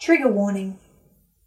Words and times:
Trigger 0.00 0.28
warning. 0.28 0.78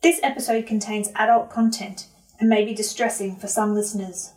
This 0.02 0.20
episode 0.22 0.66
contains 0.68 1.08
adult 1.16 1.50
content 1.50 2.08
and 2.38 2.50
may 2.50 2.66
be 2.66 2.74
distressing 2.74 3.38
for 3.38 3.48
some 3.48 3.74
listeners. 3.74 4.34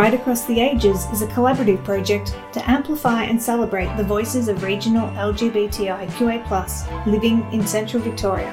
Pride 0.00 0.14
Across 0.14 0.46
the 0.46 0.60
Ages 0.60 1.04
is 1.12 1.20
a 1.20 1.26
collaborative 1.26 1.84
project 1.84 2.34
to 2.54 2.70
amplify 2.70 3.24
and 3.24 3.38
celebrate 3.42 3.94
the 3.98 4.02
voices 4.02 4.48
of 4.48 4.62
regional 4.62 5.10
LGBTIQA 5.10 7.06
living 7.06 7.46
in 7.52 7.66
central 7.66 8.02
Victoria. 8.02 8.50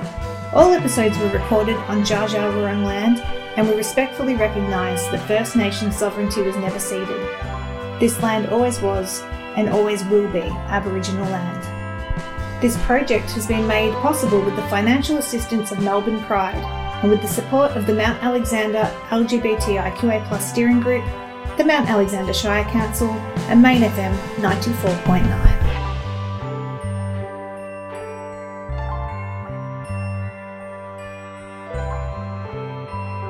All 0.54 0.74
episodes 0.74 1.18
were 1.18 1.30
recorded 1.30 1.78
on 1.88 2.02
Dja 2.02 2.28
Wurrung 2.28 2.84
land, 2.84 3.20
and 3.56 3.66
we 3.66 3.76
respectfully 3.76 4.36
recognise 4.36 5.10
that 5.12 5.26
First 5.26 5.56
Nation 5.56 5.90
sovereignty 5.90 6.42
was 6.42 6.58
never 6.58 6.80
ceded. 6.80 7.08
This 7.98 8.22
land 8.22 8.50
always 8.50 8.82
was 8.82 9.22
and 9.56 9.70
always 9.70 10.04
will 10.08 10.30
be 10.34 10.42
Aboriginal 10.42 11.30
land. 11.30 12.62
This 12.62 12.76
project 12.84 13.32
has 13.32 13.48
been 13.48 13.66
made 13.66 13.94
possible 13.94 14.42
with 14.42 14.58
the 14.58 14.68
financial 14.68 15.18
assistance 15.18 15.72
of 15.72 15.82
Melbourne 15.82 16.22
Pride 16.26 16.62
and 17.02 17.10
with 17.10 17.22
the 17.22 17.28
support 17.30 17.72
of 17.72 17.88
the 17.88 17.94
Mount 17.94 18.22
Alexander 18.22 18.92
LGBTIQA 19.12 20.42
steering 20.42 20.82
group 20.82 21.06
the 21.58 21.66
Mount 21.66 21.90
Alexander 21.90 22.34
Shire 22.34 22.64
Council, 22.66 23.10
and 23.50 23.60
Main 23.60 23.82
FM 23.82 24.16
94.9. 24.36 25.58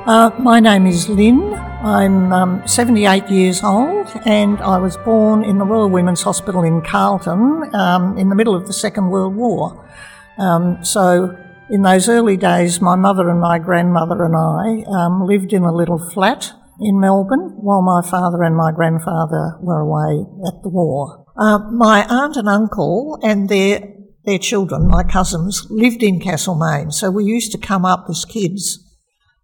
Uh, 0.06 0.30
my 0.38 0.60
name 0.60 0.86
is 0.86 1.08
Lyn. 1.08 1.54
I'm 1.54 2.32
um, 2.32 2.68
78 2.68 3.30
years 3.30 3.62
old 3.62 4.08
and 4.26 4.58
I 4.60 4.76
was 4.76 4.98
born 4.98 5.42
in 5.42 5.58
the 5.58 5.64
Royal 5.64 5.88
Women's 5.88 6.22
Hospital 6.22 6.64
in 6.64 6.82
Carlton 6.82 7.74
um, 7.74 8.18
in 8.18 8.28
the 8.28 8.34
middle 8.34 8.54
of 8.54 8.66
the 8.66 8.72
Second 8.74 9.08
World 9.08 9.36
War. 9.36 9.88
Um, 10.36 10.84
so, 10.84 11.36
in 11.70 11.82
those 11.82 12.08
early 12.08 12.36
days, 12.36 12.80
my 12.80 12.96
mother 12.96 13.28
and 13.30 13.40
my 13.40 13.58
grandmother 13.58 14.24
and 14.24 14.34
I 14.36 14.84
um, 14.90 15.26
lived 15.26 15.52
in 15.52 15.62
a 15.62 15.72
little 15.72 15.98
flat 15.98 16.52
in 16.80 17.00
Melbourne 17.00 17.54
while 17.56 17.82
my 17.82 18.02
father 18.08 18.42
and 18.42 18.56
my 18.56 18.72
grandfather 18.72 19.58
were 19.60 19.80
away 19.80 20.24
at 20.46 20.62
the 20.62 20.68
war. 20.68 21.26
Uh, 21.36 21.58
my 21.70 22.06
aunt 22.08 22.36
and 22.36 22.48
uncle 22.48 23.18
and 23.22 23.48
their 23.48 23.94
their 24.24 24.38
children, 24.38 24.88
my 24.88 25.04
cousins, 25.04 25.66
lived 25.70 26.02
in 26.02 26.20
Castlemaine, 26.20 26.90
so 26.90 27.10
we 27.10 27.24
used 27.24 27.50
to 27.52 27.58
come 27.58 27.86
up 27.86 28.06
as 28.10 28.26
kids. 28.26 28.84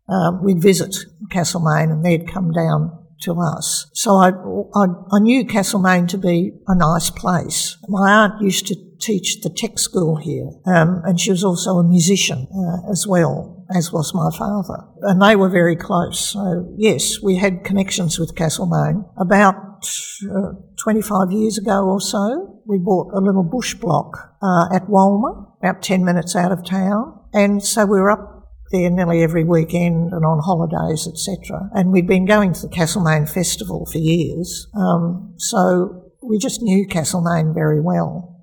Um, 0.09 0.45
we'd 0.45 0.61
visit 0.61 0.95
Castlemaine 1.31 1.91
and 1.91 2.05
they'd 2.05 2.29
come 2.29 2.53
down 2.53 2.91
to 3.23 3.41
us. 3.41 3.91
So 3.95 4.17
I, 4.17 4.33
I, 4.75 4.87
I 5.11 5.19
knew 5.21 5.47
Castlemaine 5.47 6.07
to 6.09 6.19
be 6.19 6.53
a 6.67 6.75
nice 6.75 7.09
place. 7.09 7.79
My 7.89 8.13
aunt 8.13 8.43
used 8.43 8.67
to 8.67 8.77
teach 9.01 9.41
the 9.41 9.49
tech 9.49 9.79
school 9.79 10.17
here, 10.17 10.51
um, 10.67 11.01
and 11.05 11.19
she 11.19 11.31
was 11.31 11.43
also 11.43 11.79
a 11.79 11.89
musician 11.89 12.47
uh, 12.55 12.91
as 12.91 13.07
well 13.07 13.54
as 13.75 13.93
was 13.93 14.15
my 14.15 14.31
father. 14.37 14.85
And 15.03 15.23
they 15.23 15.37
were 15.37 15.49
very 15.49 15.77
close. 15.77 16.19
So, 16.33 16.75
yes, 16.77 17.21
we 17.23 17.37
had 17.37 17.65
connections 17.65 18.19
with 18.19 18.35
Castlemaine. 18.35 19.05
About 19.19 19.87
uh, 20.25 20.53
25 20.79 21.31
years 21.31 21.59
ago 21.59 21.85
or 21.85 22.01
so, 22.01 22.61
we 22.67 22.79
bought 22.79 23.13
a 23.15 23.21
little 23.21 23.43
bush 23.43 23.75
block 23.75 24.35
uh, 24.43 24.75
at 24.75 24.89
Walmer, 24.89 25.47
about 25.63 25.83
10 25.83 26.05
minutes 26.05 26.35
out 26.35 26.53
of 26.53 26.65
town. 26.65 27.21
And 27.33 27.63
so 27.65 27.85
we 27.85 28.01
were 28.01 28.11
up 28.11 28.35
there 28.71 28.91
nearly 28.91 29.23
every 29.23 29.45
weekend 29.45 30.13
and 30.13 30.25
on 30.25 30.41
holidays, 30.43 31.07
etc. 31.07 31.69
And 31.73 31.93
we'd 31.93 32.07
been 32.07 32.27
going 32.27 32.53
to 32.55 32.63
the 32.63 32.69
Castlemaine 32.69 33.27
Festival 33.27 33.87
for 33.91 33.99
years. 33.99 34.67
Um, 34.77 35.35
so 35.39 36.13
we 36.23 36.39
just 36.39 36.63
knew 36.63 36.87
Castlemaine 36.87 37.53
very 37.55 37.81
well. 37.81 38.43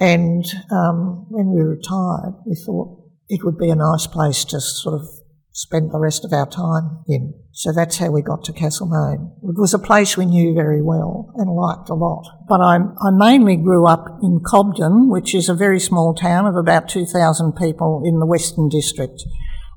And 0.00 0.44
um, 0.70 1.26
when 1.28 1.50
we 1.54 1.62
retired, 1.62 2.34
we 2.46 2.54
thought, 2.54 3.01
it 3.32 3.42
would 3.44 3.56
be 3.56 3.70
a 3.70 3.74
nice 3.74 4.06
place 4.06 4.44
to 4.44 4.60
sort 4.60 4.94
of 4.94 5.08
spend 5.52 5.90
the 5.90 5.98
rest 5.98 6.22
of 6.22 6.34
our 6.34 6.46
time 6.46 7.02
in. 7.08 7.32
So 7.52 7.72
that's 7.72 7.96
how 7.96 8.10
we 8.10 8.20
got 8.20 8.44
to 8.44 8.52
Castlemaine. 8.52 9.32
It 9.42 9.58
was 9.58 9.72
a 9.72 9.78
place 9.78 10.18
we 10.18 10.26
knew 10.26 10.54
very 10.54 10.82
well 10.82 11.32
and 11.36 11.50
liked 11.50 11.88
a 11.88 11.94
lot. 11.94 12.26
But 12.46 12.60
I, 12.60 12.76
I 12.76 13.10
mainly 13.10 13.56
grew 13.56 13.86
up 13.86 14.04
in 14.22 14.40
Cobden, 14.44 15.08
which 15.08 15.34
is 15.34 15.48
a 15.48 15.54
very 15.54 15.80
small 15.80 16.14
town 16.14 16.44
of 16.44 16.56
about 16.56 16.90
2,000 16.90 17.52
people 17.52 18.02
in 18.04 18.18
the 18.18 18.26
Western 18.26 18.68
District. 18.68 19.22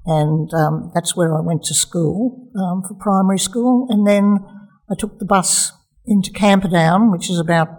And 0.06 0.54
um, 0.54 0.92
that's 0.94 1.16
where 1.16 1.34
I 1.34 1.40
went 1.40 1.64
to 1.64 1.74
school 1.74 2.50
um, 2.60 2.84
for 2.86 2.94
primary 3.00 3.40
school. 3.40 3.88
And 3.90 4.06
then 4.06 4.40
I 4.92 4.96
took 5.00 5.18
the 5.20 5.26
bus 5.26 5.72
into 6.06 6.30
Camperdown, 6.32 7.10
which 7.10 7.30
is 7.30 7.40
about 7.40 7.70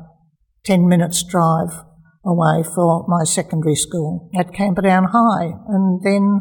10 0.65 0.89
minutes 0.89 1.23
drive 1.23 1.83
away 2.27 2.63
for 2.75 3.05
my 3.09 3.25
secondary 3.25 3.77
school 3.77 4.29
at 4.37 4.53
Camperdown 4.53 5.05
High. 5.13 5.55
And 5.69 6.03
then 6.03 6.41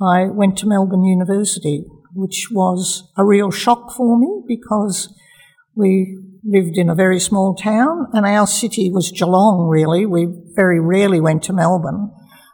I 0.00 0.24
went 0.26 0.56
to 0.58 0.66
Melbourne 0.66 1.04
University, 1.04 1.84
which 2.14 2.48
was 2.50 3.10
a 3.16 3.24
real 3.24 3.50
shock 3.50 3.92
for 3.92 4.18
me 4.18 4.42
because 4.48 5.12
we 5.76 6.18
lived 6.42 6.78
in 6.78 6.88
a 6.88 6.94
very 6.94 7.20
small 7.20 7.54
town 7.54 8.06
and 8.12 8.24
our 8.24 8.46
city 8.46 8.90
was 8.90 9.12
Geelong, 9.12 9.68
really. 9.68 10.06
We 10.06 10.26
very 10.54 10.80
rarely 10.80 11.20
went 11.20 11.42
to 11.44 11.52
Melbourne. 11.52 12.10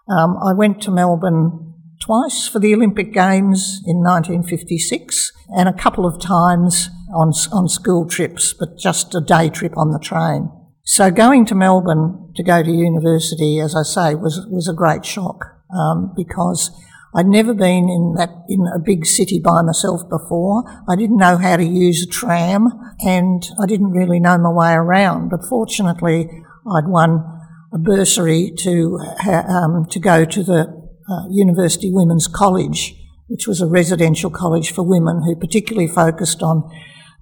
Um, 0.09 0.37
I 0.44 0.53
went 0.53 0.82
to 0.82 0.91
Melbourne 0.91 1.75
twice 2.00 2.47
for 2.47 2.59
the 2.59 2.75
Olympic 2.75 3.12
Games 3.12 3.81
in 3.87 3.99
1956 3.99 5.32
and 5.56 5.69
a 5.69 5.72
couple 5.72 6.06
of 6.06 6.21
times 6.21 6.91
on, 7.15 7.32
on 7.53 7.69
school 7.69 8.06
trips, 8.09 8.55
but 8.59 8.76
just 8.78 9.15
a 9.15 9.21
day 9.21 9.49
trip 9.49 9.76
on 9.76 9.93
the 9.93 9.99
train. 9.99 10.50
So 10.88 11.10
going 11.10 11.44
to 11.47 11.56
Melbourne 11.56 12.32
to 12.36 12.44
go 12.44 12.62
to 12.62 12.70
university, 12.70 13.58
as 13.58 13.74
I 13.74 13.82
say, 13.82 14.14
was 14.14 14.47
was 14.48 14.69
a 14.69 14.72
great 14.72 15.04
shock 15.04 15.44
um, 15.76 16.12
because 16.14 16.70
I'd 17.12 17.26
never 17.26 17.54
been 17.54 17.88
in 17.88 18.14
that 18.16 18.30
in 18.48 18.69
a 18.72 18.78
big 18.78 19.04
city 19.04 19.41
by 19.41 19.62
myself 19.62 20.08
before. 20.08 20.62
I 20.88 20.94
didn't 20.94 21.16
know 21.16 21.38
how 21.38 21.56
to 21.56 21.64
use 21.64 22.04
a 22.04 22.06
tram, 22.06 22.69
and 23.04 23.44
I 23.60 23.66
didn't 23.66 23.91
really 23.91 24.20
know 24.20 24.38
my 24.38 24.48
way 24.48 24.75
around. 24.75 25.28
But 25.28 25.44
fortunately, 25.48 26.30
I'd 26.72 26.86
won 26.86 27.25
a 27.72 27.78
bursary 27.78 28.52
to 28.58 29.00
um, 29.48 29.86
to 29.91 29.98
go 29.98 30.25
to 30.25 30.42
the 30.44 30.88
uh, 31.10 31.28
University 31.30 31.91
Women's 31.92 32.28
College, 32.28 32.94
which 33.26 33.48
was 33.48 33.60
a 33.60 33.66
residential 33.66 34.30
college 34.30 34.70
for 34.70 34.84
women 34.84 35.25
who 35.25 35.34
particularly 35.34 35.88
focused 35.88 36.44
on 36.44 36.62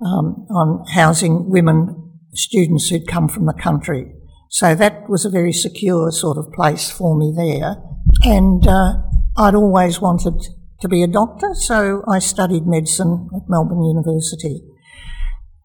um, 0.05 0.47
on 0.51 0.85
housing 0.93 1.49
women 1.49 2.04
students 2.35 2.89
who'd 2.89 3.07
come 3.07 3.29
from 3.29 3.47
the 3.47 3.55
country. 3.55 4.13
So 4.51 4.75
that 4.75 5.09
was 5.09 5.25
a 5.25 5.31
very 5.31 5.53
secure 5.53 6.11
sort 6.13 6.39
of 6.39 6.53
place 6.53 6.91
for 6.91 7.17
me 7.17 7.33
there. 7.37 7.77
And 8.23 8.67
uh, 8.67 8.99
I'd 9.37 9.55
always 9.55 10.01
wanted 10.01 10.35
to 10.81 10.89
be 10.89 11.03
a 11.03 11.09
doctor, 11.09 11.55
so 11.55 12.05
I 12.09 12.19
studied 12.19 12.67
medicine 12.67 13.29
at 13.35 13.49
Melbourne 13.49 13.83
University. 13.83 14.63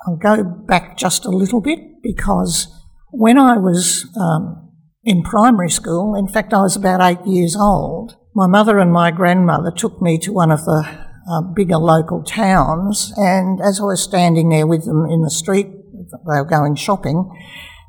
I'll 0.08 0.16
go 0.16 0.44
back 0.44 0.98
just 0.98 1.26
a 1.26 1.30
little 1.30 1.62
bit 1.62 2.02
because 2.02 2.68
when 3.12 3.38
I 3.38 3.58
was 3.58 4.08
um, 4.20 4.72
in 5.04 5.24
primary 5.24 5.70
school, 5.70 6.16
in 6.16 6.28
fact, 6.28 6.54
I 6.54 6.62
was 6.62 6.76
about 6.76 7.02
eight 7.02 7.26
years 7.28 7.56
old, 7.56 8.16
my 8.34 8.48
mother 8.48 8.80
and 8.80 8.92
my 8.92 9.12
grandmother 9.12 9.72
took 9.72 10.02
me 10.02 10.18
to 10.20 10.32
one 10.32 10.52
of 10.52 10.64
the 10.66 11.08
uh, 11.30 11.42
bigger 11.54 11.78
local 11.78 12.24
towns, 12.24 13.14
and 13.18 13.60
as 13.62 13.80
I 13.80 13.84
was 13.84 14.02
standing 14.02 14.50
there 14.50 14.66
with 14.66 14.86
them 14.86 15.06
in 15.06 15.22
the 15.22 15.30
street 15.30 15.68
they 16.12 16.40
were 16.40 16.46
going 16.46 16.76
shopping, 16.76 17.30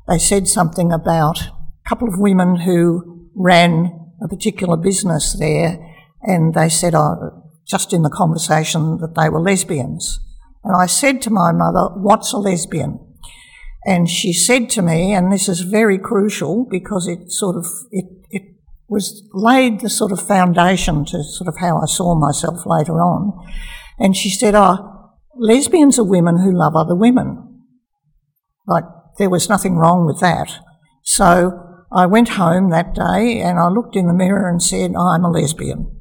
they 0.07 0.17
said 0.17 0.47
something 0.47 0.91
about 0.91 1.39
a 1.41 1.89
couple 1.89 2.07
of 2.07 2.19
women 2.19 2.61
who 2.61 3.29
ran 3.35 4.11
a 4.23 4.27
particular 4.27 4.77
business 4.77 5.35
there, 5.37 5.79
and 6.21 6.53
they 6.53 6.69
said, 6.69 6.93
oh, 6.95 7.41
just 7.67 7.93
in 7.93 8.03
the 8.03 8.09
conversation, 8.09 8.97
that 8.97 9.15
they 9.15 9.29
were 9.29 9.41
lesbians. 9.41 10.19
And 10.63 10.75
I 10.75 10.85
said 10.85 11.21
to 11.23 11.29
my 11.29 11.51
mother, 11.51 11.89
What's 11.95 12.33
a 12.33 12.37
lesbian? 12.37 12.99
And 13.85 14.07
she 14.07 14.31
said 14.31 14.69
to 14.71 14.83
me, 14.83 15.13
and 15.13 15.31
this 15.31 15.49
is 15.49 15.61
very 15.61 15.97
crucial 15.97 16.67
because 16.69 17.07
it 17.07 17.31
sort 17.31 17.55
of 17.55 17.65
it, 17.89 18.05
it 18.29 18.43
was 18.87 19.27
laid 19.33 19.79
the 19.79 19.89
sort 19.89 20.11
of 20.11 20.21
foundation 20.21 21.03
to 21.05 21.23
sort 21.23 21.47
of 21.47 21.57
how 21.59 21.77
I 21.81 21.85
saw 21.85 22.13
myself 22.13 22.65
later 22.65 22.93
on. 23.01 23.33
And 23.97 24.15
she 24.15 24.29
said, 24.29 24.53
Oh, 24.53 25.13
lesbians 25.35 25.97
are 25.97 26.03
women 26.03 26.37
who 26.37 26.55
love 26.55 26.75
other 26.75 26.95
women. 26.95 27.50
Like, 28.67 28.85
there 29.17 29.29
was 29.29 29.49
nothing 29.49 29.75
wrong 29.75 30.05
with 30.05 30.19
that. 30.19 30.51
So 31.03 31.85
I 31.91 32.05
went 32.05 32.29
home 32.29 32.69
that 32.69 32.95
day 32.95 33.39
and 33.41 33.59
I 33.59 33.67
looked 33.67 33.95
in 33.95 34.07
the 34.07 34.13
mirror 34.13 34.49
and 34.49 34.61
said, 34.61 34.95
I'm 34.95 35.25
a 35.25 35.29
lesbian. 35.29 35.99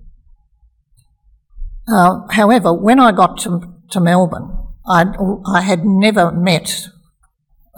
Uh, 1.89 2.21
however, 2.31 2.73
when 2.73 3.01
I 3.01 3.11
got 3.13 3.39
to, 3.41 3.75
to 3.91 4.01
Melbourne, 4.01 4.57
I'd, 4.89 5.15
I 5.47 5.63
had 5.63 5.85
never 5.85 6.31
met, 6.31 6.87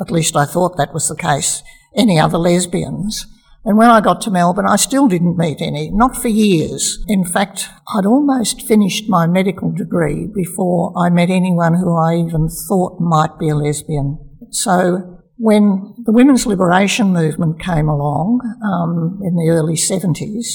at 0.00 0.10
least 0.10 0.36
I 0.36 0.44
thought 0.44 0.76
that 0.76 0.92
was 0.92 1.08
the 1.08 1.16
case, 1.16 1.62
any 1.96 2.18
other 2.18 2.38
lesbians. 2.38 3.26
And 3.64 3.78
when 3.78 3.90
I 3.90 4.00
got 4.00 4.20
to 4.22 4.30
Melbourne, 4.30 4.66
I 4.68 4.76
still 4.76 5.06
didn't 5.06 5.38
meet 5.38 5.60
any, 5.60 5.90
not 5.90 6.16
for 6.16 6.28
years. 6.28 7.02
In 7.06 7.24
fact, 7.24 7.68
I'd 7.94 8.04
almost 8.04 8.62
finished 8.62 9.08
my 9.08 9.26
medical 9.26 9.70
degree 9.70 10.26
before 10.26 10.92
I 10.98 11.10
met 11.10 11.30
anyone 11.30 11.74
who 11.74 11.96
I 11.96 12.16
even 12.16 12.48
thought 12.48 13.00
might 13.00 13.38
be 13.38 13.48
a 13.48 13.54
lesbian. 13.54 14.18
So 14.52 15.18
when 15.36 15.94
the 16.04 16.12
women's 16.12 16.46
liberation 16.46 17.12
movement 17.12 17.60
came 17.60 17.88
along 17.88 18.40
um, 18.62 19.20
in 19.24 19.34
the 19.34 19.48
early 19.50 19.74
70s, 19.74 20.46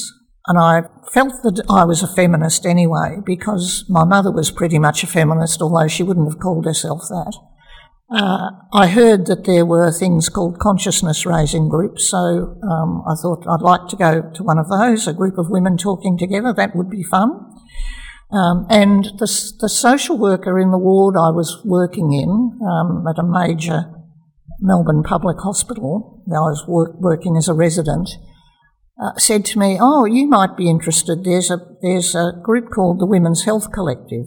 and 0.47 0.57
I 0.57 0.83
felt 1.11 1.33
that 1.43 1.61
I 1.69 1.83
was 1.83 2.01
a 2.01 2.07
feminist 2.07 2.65
anyway, 2.65 3.17
because 3.25 3.83
my 3.89 4.05
mother 4.05 4.31
was 4.31 4.49
pretty 4.49 4.79
much 4.79 5.03
a 5.03 5.07
feminist, 5.07 5.61
although 5.61 5.89
she 5.89 6.03
wouldn't 6.03 6.29
have 6.29 6.39
called 6.39 6.65
herself 6.65 7.01
that. 7.09 7.33
Uh, 8.09 8.51
I 8.71 8.87
heard 8.87 9.25
that 9.25 9.43
there 9.43 9.65
were 9.65 9.91
things 9.91 10.29
called 10.29 10.59
consciousness 10.59 11.25
raising 11.25 11.67
groups, 11.67 12.09
so 12.09 12.57
um, 12.63 13.03
I 13.05 13.15
thought 13.21 13.45
I'd 13.49 13.61
like 13.61 13.89
to 13.89 13.97
go 13.97 14.31
to 14.35 14.43
one 14.43 14.57
of 14.57 14.69
those, 14.69 15.07
a 15.07 15.13
group 15.13 15.37
of 15.37 15.49
women 15.49 15.75
talking 15.75 16.17
together, 16.17 16.53
that 16.53 16.75
would 16.75 16.89
be 16.89 17.03
fun. 17.03 17.31
Um, 18.29 18.67
and 18.69 19.05
the, 19.19 19.53
the, 19.61 19.69
social 19.69 20.17
worker 20.17 20.59
in 20.59 20.71
the 20.71 20.77
ward 20.77 21.15
I 21.15 21.31
was 21.31 21.61
working 21.63 22.11
in 22.11 22.59
um, 22.61 23.05
at 23.07 23.17
a 23.17 23.23
major 23.23 23.85
Melbourne 24.59 25.03
public 25.03 25.37
hospital, 25.39 26.23
I 26.27 26.39
was 26.39 26.65
work, 26.67 26.99
working 26.99 27.37
as 27.37 27.47
a 27.47 27.53
resident, 27.53 28.09
uh, 29.01 29.15
said 29.17 29.45
to 29.45 29.59
me, 29.59 29.77
"Oh, 29.79 30.03
you 30.03 30.27
might 30.27 30.57
be 30.57 30.69
interested. 30.69 31.23
There's 31.23 31.49
a 31.49 31.59
there's 31.81 32.15
a 32.15 32.33
group 32.43 32.69
called 32.69 32.99
the 32.99 33.05
Women's 33.05 33.45
Health 33.45 33.71
Collective." 33.71 34.25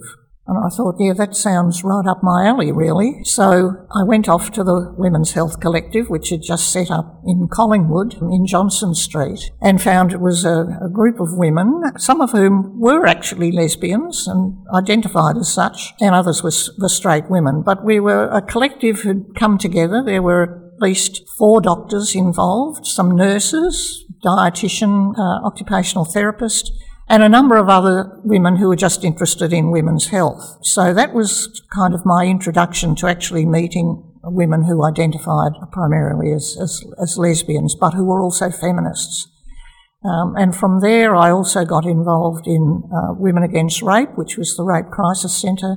And 0.51 0.59
I 0.65 0.67
thought, 0.67 0.95
yeah, 0.99 1.13
that 1.13 1.33
sounds 1.33 1.81
right 1.81 2.05
up 2.05 2.21
my 2.21 2.45
alley, 2.45 2.73
really. 2.73 3.23
So 3.23 3.87
I 3.89 4.03
went 4.03 4.27
off 4.27 4.51
to 4.51 4.65
the 4.65 4.93
Women's 4.97 5.31
Health 5.31 5.61
Collective, 5.61 6.09
which 6.09 6.27
had 6.27 6.41
just 6.41 6.73
set 6.73 6.91
up 6.91 7.21
in 7.25 7.47
Collingwood 7.47 8.15
in 8.21 8.45
Johnston 8.45 8.93
Street, 8.93 9.49
and 9.61 9.81
found 9.81 10.11
it 10.11 10.19
was 10.19 10.43
a, 10.43 10.77
a 10.83 10.89
group 10.89 11.21
of 11.21 11.37
women, 11.37 11.81
some 11.97 12.19
of 12.19 12.31
whom 12.31 12.77
were 12.81 13.07
actually 13.07 13.53
lesbians 13.53 14.27
and 14.27 14.57
identified 14.75 15.37
as 15.37 15.53
such, 15.53 15.93
and 16.01 16.13
others 16.13 16.43
were, 16.43 16.51
were 16.81 16.89
straight 16.89 17.29
women. 17.29 17.61
But 17.61 17.85
we 17.85 18.01
were 18.01 18.25
a 18.25 18.41
collective 18.41 18.99
who'd 18.99 19.33
come 19.35 19.57
together. 19.57 20.03
There 20.03 20.21
were 20.21 20.73
at 20.75 20.81
least 20.81 21.21
four 21.37 21.61
doctors 21.61 22.13
involved, 22.13 22.85
some 22.85 23.15
nurses, 23.15 24.03
dietitian, 24.21 25.17
uh, 25.17 25.45
occupational 25.47 26.03
therapist, 26.03 26.73
and 27.11 27.23
a 27.23 27.29
number 27.29 27.57
of 27.57 27.67
other 27.67 28.21
women 28.23 28.55
who 28.55 28.69
were 28.69 28.75
just 28.77 29.03
interested 29.03 29.51
in 29.51 29.69
women's 29.69 30.07
health. 30.07 30.59
So 30.61 30.93
that 30.93 31.13
was 31.13 31.61
kind 31.75 31.93
of 31.93 32.05
my 32.05 32.25
introduction 32.25 32.95
to 32.95 33.07
actually 33.07 33.45
meeting 33.45 34.01
women 34.23 34.63
who 34.63 34.85
identified 34.85 35.51
primarily 35.73 36.31
as, 36.31 36.57
as, 36.61 36.81
as 37.01 37.17
lesbians, 37.17 37.75
but 37.75 37.93
who 37.95 38.05
were 38.05 38.21
also 38.21 38.49
feminists. 38.49 39.27
Um, 40.05 40.35
and 40.37 40.55
from 40.55 40.79
there, 40.79 41.13
I 41.13 41.31
also 41.31 41.65
got 41.65 41.85
involved 41.85 42.47
in 42.47 42.83
uh, 42.95 43.13
Women 43.13 43.43
Against 43.43 43.81
Rape, 43.81 44.15
which 44.15 44.37
was 44.37 44.55
the 44.55 44.63
Rape 44.63 44.89
Crisis 44.89 45.35
Centre. 45.35 45.75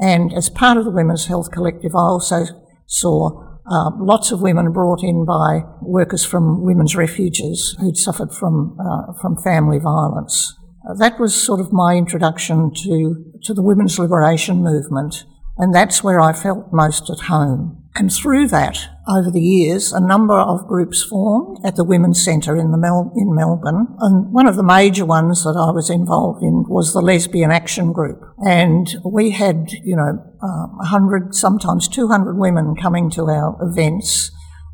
And 0.00 0.34
as 0.34 0.50
part 0.50 0.78
of 0.78 0.84
the 0.84 0.90
Women's 0.90 1.26
Health 1.26 1.52
Collective, 1.52 1.94
I 1.94 2.10
also 2.10 2.44
saw 2.86 3.40
uh, 3.70 3.90
lots 4.00 4.32
of 4.32 4.42
women 4.42 4.72
brought 4.72 5.04
in 5.04 5.24
by 5.24 5.60
workers 5.80 6.24
from 6.24 6.64
women's 6.64 6.96
refuges 6.96 7.76
who'd 7.78 7.96
suffered 7.96 8.32
from, 8.32 8.76
uh, 8.80 9.12
from 9.20 9.36
family 9.36 9.78
violence. 9.78 10.58
Uh, 10.88 10.94
that 10.94 11.18
was 11.18 11.34
sort 11.34 11.60
of 11.60 11.72
my 11.72 11.94
introduction 11.94 12.72
to, 12.74 13.32
to 13.42 13.54
the 13.54 13.62
women's 13.62 13.98
liberation 13.98 14.62
movement, 14.62 15.24
and 15.58 15.74
that's 15.74 16.02
where 16.02 16.20
I 16.20 16.32
felt 16.32 16.72
most 16.72 17.08
at 17.10 17.26
home. 17.26 17.82
And 17.94 18.10
through 18.10 18.48
that, 18.48 18.88
over 19.06 19.30
the 19.30 19.40
years, 19.40 19.92
a 19.92 20.00
number 20.00 20.38
of 20.38 20.66
groups 20.66 21.02
formed 21.02 21.58
at 21.62 21.76
the 21.76 21.84
Women's 21.84 22.24
Centre 22.24 22.56
in, 22.56 22.70
the 22.70 22.78
Mel- 22.78 23.12
in 23.14 23.34
Melbourne. 23.34 23.86
And 24.00 24.32
one 24.32 24.46
of 24.46 24.56
the 24.56 24.62
major 24.62 25.04
ones 25.04 25.44
that 25.44 25.56
I 25.58 25.70
was 25.72 25.90
involved 25.90 26.42
in 26.42 26.64
was 26.68 26.92
the 26.92 27.02
Lesbian 27.02 27.50
Action 27.50 27.92
Group. 27.92 28.22
And 28.38 28.96
we 29.04 29.32
had, 29.32 29.72
you 29.84 29.94
know, 29.94 30.24
uh, 30.42 30.66
100, 30.76 31.34
sometimes 31.34 31.86
200 31.86 32.38
women 32.38 32.74
coming 32.80 33.10
to 33.10 33.24
our 33.26 33.58
events. 33.60 34.30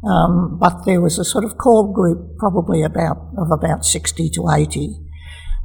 Um, 0.09 0.57
but 0.61 0.85
there 0.85 1.01
was 1.01 1.19
a 1.19 1.25
sort 1.25 1.43
of 1.43 1.59
core 1.59 1.93
group, 1.93 2.39
probably 2.39 2.83
about 2.83 3.17
of 3.37 3.51
about 3.51 3.85
60 3.85 4.31
to 4.31 4.49
80, 4.49 4.95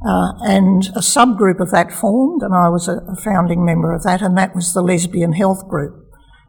uh, 0.04 0.32
and 0.42 0.84
a 0.94 1.00
subgroup 1.00 1.60
of 1.60 1.70
that 1.70 1.92
formed, 1.92 2.42
and 2.42 2.54
I 2.54 2.68
was 2.68 2.88
a, 2.88 2.98
a 3.08 3.16
founding 3.16 3.64
member 3.64 3.94
of 3.94 4.02
that, 4.02 4.20
and 4.20 4.36
that 4.36 4.54
was 4.54 4.72
the 4.72 4.82
Lesbian 4.82 5.32
Health 5.32 5.66
Group. 5.68 5.94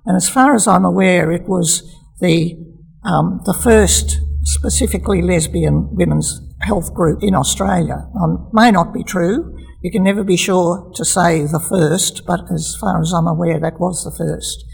And 0.05 0.15
as 0.15 0.29
far 0.29 0.53
as 0.53 0.67
I'm 0.67 0.85
aware, 0.85 1.31
it 1.31 1.47
was 1.47 1.83
the 2.19 2.57
um, 3.03 3.41
the 3.45 3.53
first 3.53 4.19
specifically 4.43 5.21
lesbian 5.21 5.95
women's 5.95 6.41
health 6.61 6.93
group 6.93 7.23
in 7.23 7.35
Australia. 7.35 8.07
Um, 8.21 8.49
may 8.51 8.71
not 8.71 8.93
be 8.93 9.03
true. 9.03 9.55
You 9.81 9.91
can 9.91 10.03
never 10.03 10.23
be 10.23 10.37
sure 10.37 10.91
to 10.95 11.05
say 11.05 11.43
the 11.43 11.59
first, 11.59 12.25
but 12.25 12.51
as 12.51 12.75
far 12.79 13.01
as 13.01 13.13
I'm 13.13 13.27
aware, 13.27 13.59
that 13.59 13.79
was 13.79 14.03
the 14.03 14.11
first. 14.11 14.65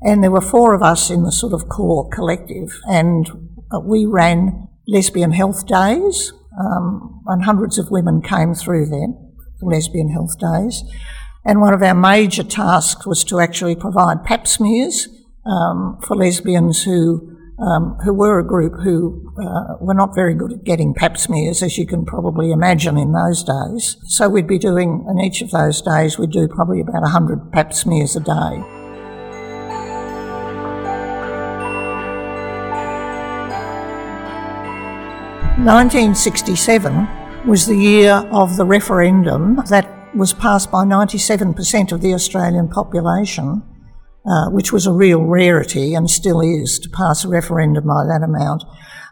And 0.00 0.22
there 0.22 0.30
were 0.30 0.40
four 0.40 0.74
of 0.74 0.82
us 0.82 1.10
in 1.10 1.22
the 1.24 1.32
sort 1.32 1.52
of 1.52 1.68
core 1.68 2.08
collective, 2.08 2.80
and 2.88 3.28
uh, 3.70 3.80
we 3.80 4.06
ran 4.06 4.68
lesbian 4.86 5.32
health 5.32 5.66
days, 5.66 6.32
um, 6.58 7.22
and 7.26 7.44
hundreds 7.44 7.78
of 7.78 7.90
women 7.90 8.22
came 8.22 8.54
through 8.54 8.86
then, 8.86 9.32
the 9.60 9.66
Lesbian 9.66 10.10
Health 10.10 10.38
Days. 10.38 10.82
And 11.44 11.60
one 11.60 11.72
of 11.72 11.82
our 11.82 11.94
major 11.94 12.42
tasks 12.42 13.06
was 13.06 13.22
to 13.24 13.40
actually 13.40 13.76
provide 13.76 14.24
pap 14.24 14.48
smears 14.48 15.08
um, 15.44 15.98
for 16.02 16.16
lesbians 16.16 16.82
who 16.82 17.36
um, 17.58 17.96
who 18.04 18.12
were 18.12 18.38
a 18.38 18.46
group 18.46 18.74
who 18.82 19.32
uh, 19.40 19.76
were 19.80 19.94
not 19.94 20.14
very 20.14 20.34
good 20.34 20.52
at 20.52 20.64
getting 20.64 20.92
pap 20.92 21.16
smears, 21.16 21.62
as 21.62 21.78
you 21.78 21.86
can 21.86 22.04
probably 22.04 22.50
imagine 22.50 22.98
in 22.98 23.12
those 23.12 23.42
days. 23.42 23.96
So 24.04 24.28
we'd 24.28 24.46
be 24.46 24.58
doing, 24.58 25.06
in 25.08 25.18
each 25.24 25.40
of 25.40 25.52
those 25.52 25.80
days, 25.80 26.18
we'd 26.18 26.32
do 26.32 26.48
probably 26.48 26.80
about 26.80 27.02
100 27.02 27.52
pap 27.52 27.72
smears 27.72 28.14
a 28.14 28.20
day. 28.20 28.75
1967 35.56 37.08
was 37.46 37.66
the 37.66 37.78
year 37.78 38.12
of 38.30 38.58
the 38.58 38.64
referendum 38.66 39.56
that 39.70 40.14
was 40.14 40.34
passed 40.34 40.70
by 40.70 40.84
97% 40.84 41.92
of 41.92 42.02
the 42.02 42.12
Australian 42.12 42.68
population, 42.68 43.62
uh, 44.26 44.50
which 44.50 44.70
was 44.70 44.86
a 44.86 44.92
real 44.92 45.24
rarity 45.24 45.94
and 45.94 46.10
still 46.10 46.42
is 46.42 46.78
to 46.78 46.90
pass 46.90 47.24
a 47.24 47.28
referendum 47.28 47.86
by 47.86 48.04
that 48.04 48.20
amount. 48.22 48.64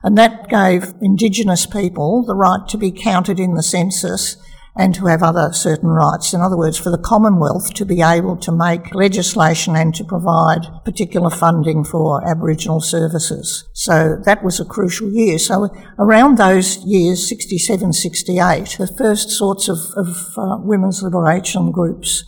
And 0.03 0.19
that 0.19 0.51
gave 0.51 0.93
Indigenous 1.01 1.65
people 1.65 2.27
the 2.27 2.35
right 2.35 2.69
to 2.69 2.77
be 2.77 2.93
counted 2.93 3.41
in 3.41 3.55
the 3.55 3.63
census 3.63 4.37
and 4.76 4.95
to 4.95 5.07
have 5.07 5.23
other 5.23 5.52
certain 5.52 5.88
rights. 5.88 6.35
In 6.35 6.40
other 6.40 6.57
words, 6.57 6.76
for 6.76 6.90
the 6.90 6.99
Commonwealth 6.99 7.75
to 7.75 7.85
be 7.85 8.02
able 8.02 8.37
to 8.38 8.50
make 8.50 8.95
legislation 8.95 9.76
and 9.76 9.95
to 9.95 10.04
provide 10.04 10.62
particular 10.85 11.31
funding 11.31 11.85
for 11.85 12.26
Aboriginal 12.28 12.81
services. 12.81 13.69
So 13.73 14.21
that 14.25 14.43
was 14.43 14.59
a 14.59 14.64
crucial 14.64 15.11
year. 15.11 15.38
So 15.38 15.69
around 15.99 16.38
those 16.38 16.78
years, 16.85 17.28
67, 17.28 17.93
68, 17.93 18.76
the 18.78 18.87
first 18.87 19.31
sorts 19.31 19.69
of, 19.69 19.78
of 19.97 20.09
uh, 20.37 20.57
women's 20.59 21.02
liberation 21.02 21.71
groups 21.71 22.25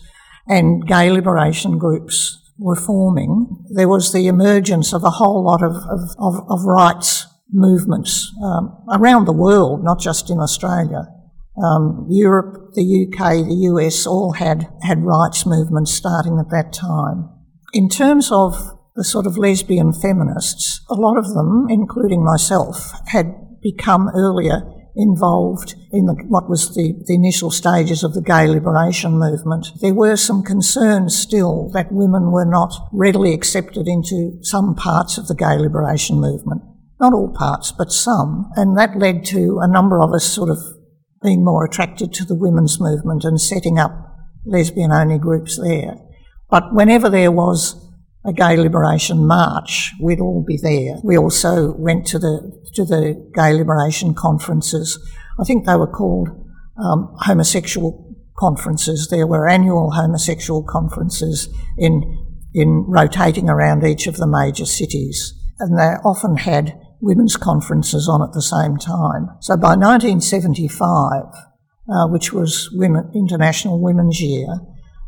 and 0.49 0.87
gay 0.87 1.11
liberation 1.11 1.79
groups 1.79 2.43
were 2.59 2.77
forming. 2.77 3.65
There 3.75 3.89
was 3.89 4.13
the 4.13 4.29
emergence 4.29 4.93
of 4.93 5.03
a 5.03 5.11
whole 5.11 5.45
lot 5.45 5.63
of, 5.63 5.75
of, 5.75 6.01
of, 6.19 6.47
of 6.49 6.65
rights 6.65 7.27
movements 7.53 8.33
um, 8.43 8.85
around 8.93 9.25
the 9.25 9.33
world, 9.33 9.85
not 9.85 10.01
just 10.01 10.31
in 10.31 10.39
Australia. 10.39 11.07
Um, 11.63 12.07
Europe, 12.11 12.75
the 12.75 13.07
UK, 13.07 13.47
the 13.47 13.69
US 13.73 14.07
all 14.07 14.33
had, 14.33 14.69
had 14.83 15.05
rights 15.05 15.47
movements 15.47 15.93
starting 15.93 16.39
at 16.39 16.51
that 16.51 16.73
time. 16.73 17.31
In 17.73 17.89
terms 17.89 18.31
of 18.31 18.55
the 18.95 19.05
sort 19.05 19.27
of 19.27 19.39
lesbian 19.39 19.93
feminists, 19.93 20.81
a 20.89 20.95
lot 20.95 21.19
of 21.19 21.35
them, 21.35 21.67
including 21.69 22.25
myself, 22.25 22.93
had 23.07 23.35
become 23.63 24.11
earlier 24.15 24.63
involved 24.97 25.75
in 25.93 26.07
the, 26.07 26.15
what 26.29 26.49
was 26.49 26.75
the, 26.75 26.95
the 27.07 27.15
initial 27.15 27.51
stages 27.51 28.03
of 28.03 28.15
the 28.15 28.23
gay 28.23 28.47
liberation 28.47 29.19
movement. 29.19 29.69
There 29.81 29.95
were 29.95 30.17
some 30.17 30.43
concerns 30.43 31.15
still 31.15 31.69
that 31.75 31.93
women 31.93 32.33
were 32.33 32.47
not 32.47 32.73
readily 32.93 33.35
accepted 33.35 33.87
into 33.87 34.39
some 34.43 34.75
parts 34.75 35.19
of 35.19 35.29
the 35.29 35.35
gay 35.35 35.59
liberation 35.59 36.19
movement. 36.19 36.63
Not 36.99 37.13
all 37.13 37.29
parts, 37.29 37.73
but 37.73 37.93
some. 37.93 38.51
And 38.57 38.77
that 38.79 38.97
led 38.97 39.27
to 39.27 39.59
a 39.61 39.69
number 39.69 40.01
of 40.01 40.15
us 40.15 40.25
sort 40.25 40.49
of 40.49 40.59
being 41.27 41.45
more 41.45 41.65
attracted 41.65 42.13
to 42.15 42.25
the 42.25 42.35
women's 42.35 42.81
movement 42.81 43.25
and 43.25 43.41
setting 43.41 43.79
up 43.79 43.93
lesbian 44.47 44.93
only 44.93 45.19
groups 45.19 45.61
there. 45.61 45.97
But 46.49 46.73
whenever 46.73 47.11
there 47.11 47.33
was 47.33 47.75
a 48.25 48.33
gay 48.33 48.57
liberation 48.57 49.27
march, 49.27 49.93
we'd 50.01 50.21
all 50.21 50.45
be 50.47 50.57
there. 50.57 51.01
We 51.03 51.19
also 51.19 51.73
went 51.73 52.07
to 52.07 52.19
the 52.19 52.35
to 52.75 52.85
the 52.85 53.31
gay 53.35 53.53
liberation 53.53 54.15
conferences. 54.15 54.99
I 55.41 55.45
think 55.45 55.67
they 55.67 55.77
were 55.77 55.91
called 55.91 56.29
um, 56.83 57.15
homosexual 57.19 58.07
conferences. 58.39 59.09
There 59.11 59.27
were 59.27 59.49
annual 59.49 59.93
homosexual 59.93 60.63
conferences 60.63 61.49
in, 61.79 62.03
in 62.55 62.85
rotating 62.87 63.49
around 63.49 63.85
each 63.85 64.07
of 64.07 64.17
the 64.17 64.27
major 64.27 64.67
cities. 64.67 65.35
And 65.59 65.79
they 65.79 65.97
often 66.05 66.37
had 66.37 66.79
women's 67.07 67.37
conferences 67.37 68.09
on 68.09 68.21
at 68.21 68.33
the 68.33 68.43
same 68.43 68.77
time. 68.77 69.31
So 69.41 69.57
by 69.57 69.77
1975, 69.77 71.23
uh, 71.89 72.09
which 72.09 72.33
was 72.33 72.69
Women, 72.73 73.11
International 73.15 73.81
Women's 73.81 74.21
Year, 74.21 74.49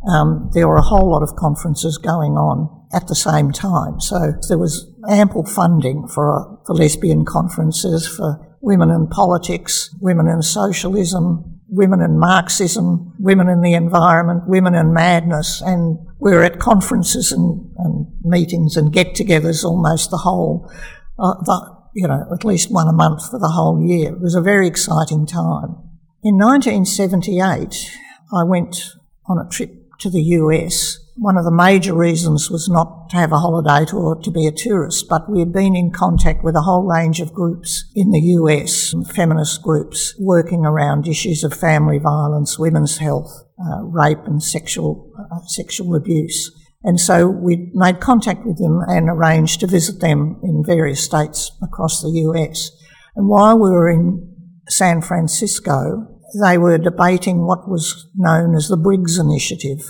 um, 0.09 0.49
there 0.55 0.69
were 0.69 0.77
a 0.77 0.83
whole 0.83 1.11
lot 1.11 1.23
of 1.23 1.35
conferences 1.35 1.99
going 1.99 2.33
on 2.33 2.87
at 2.95 3.09
the 3.09 3.17
same 3.17 3.51
time. 3.51 4.01
So 4.01 4.33
there 4.49 4.59
was 4.59 4.87
ample 5.11 5.45
funding 5.45 6.07
for, 6.07 6.39
uh, 6.39 6.65
for 6.65 6.75
lesbian 6.75 7.25
conferences, 7.25 8.07
for 8.07 8.57
women 8.61 8.91
in 8.91 9.09
politics, 9.09 9.95
women 10.01 10.29
in 10.29 10.43
socialism, 10.43 11.61
women 11.69 12.01
in 12.01 12.19
Marxism, 12.19 13.13
women 13.19 13.49
in 13.49 13.61
the 13.61 13.75
environment, 13.75 14.45
women 14.47 14.75
in 14.75 14.93
madness, 14.93 15.61
and 15.61 15.99
we 16.21 16.33
were 16.33 16.43
at 16.45 16.61
conferences 16.61 17.33
and, 17.33 17.71
and 17.79 18.07
meetings 18.23 18.77
and 18.77 18.93
get-togethers 18.93 19.65
almost 19.65 20.11
the 20.11 20.17
whole, 20.19 20.71
uh, 21.19 21.35
the, 21.43 21.78
you 21.99 22.07
know, 22.07 22.25
at 22.33 22.45
least 22.45 22.71
one 22.71 22.87
a 22.87 22.93
month 22.93 23.29
for 23.29 23.41
the 23.41 23.49
whole 23.49 23.83
year. 23.83 24.13
It 24.13 24.21
was 24.21 24.37
a 24.37 24.41
very 24.41 24.69
exciting 24.69 25.27
time. 25.27 25.75
In 26.23 26.39
1978, 26.39 27.91
I 28.33 28.45
went 28.45 28.93
on 29.27 29.45
a 29.45 29.49
trip 29.49 29.75
to 29.99 30.09
the 30.09 30.23
US. 30.39 31.01
One 31.17 31.37
of 31.37 31.45
the 31.45 31.51
major 31.51 31.97
reasons 31.97 32.53
was 32.53 32.69
not 32.69 33.11
to 33.11 33.17
have 33.17 33.33
a 33.33 33.39
holiday 33.39 33.85
or 33.93 34.15
to 34.15 34.31
be 34.31 34.47
a 34.47 34.53
tourist, 34.53 35.09
but 35.09 35.29
we 35.29 35.41
had 35.41 35.53
been 35.53 35.75
in 35.75 35.91
contact 35.91 36.45
with 36.45 36.55
a 36.55 36.63
whole 36.63 36.85
range 36.85 37.19
of 37.19 37.35
groups 37.35 37.91
in 37.97 38.13
the 38.13 38.21
US, 38.39 38.95
feminist 39.13 39.61
groups, 39.63 40.15
working 40.21 40.65
around 40.65 41.09
issues 41.09 41.43
of 41.43 41.53
family 41.53 41.99
violence, 41.99 42.61
women's 42.61 42.99
health, 42.99 43.43
uh, 43.59 43.83
rape 43.83 44.25
and 44.25 44.41
sexual, 44.41 45.13
uh, 45.19 45.41
sexual 45.47 45.97
abuse. 45.97 46.53
And 46.85 47.01
so 47.01 47.27
we 47.29 47.71
made 47.75 48.01
contact 48.01 48.47
with 48.47 48.59
them 48.59 48.81
and 48.87 49.09
arranged 49.09 49.61
to 49.61 49.67
visit 49.67 50.01
them 50.01 50.41
in 50.43 50.63
various 50.65 51.03
states 51.03 51.51
across 51.63 52.01
the 52.01 52.11
US. 52.11 52.71
And 53.17 53.29
while 53.29 53.59
we 53.59 53.71
were 53.71 53.91
in 53.91 54.35
San 54.69 55.03
Francisco, 55.03 56.07
they 56.41 56.59
were 56.59 56.79
debating 56.79 57.47
what 57.47 57.69
was 57.69 58.07
known 58.15 58.55
as 58.55 58.69
the 58.69 58.77
Briggs 58.77 59.19
Initiative. 59.19 59.81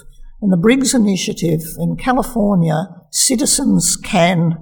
And 0.40 0.52
the 0.52 0.56
Briggs 0.56 0.94
Initiative 0.94 1.62
in 1.78 1.96
California, 1.96 2.86
citizens 3.10 3.96
can 3.96 4.56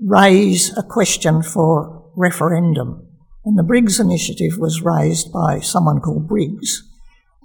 raise 0.00 0.76
a 0.78 0.82
question 0.82 1.42
for 1.42 2.10
referendum. 2.16 3.06
And 3.44 3.58
the 3.58 3.64
Briggs 3.64 3.98
Initiative 3.98 4.58
was 4.58 4.82
raised 4.82 5.32
by 5.32 5.60
someone 5.60 6.00
called 6.00 6.28
Briggs. 6.28 6.82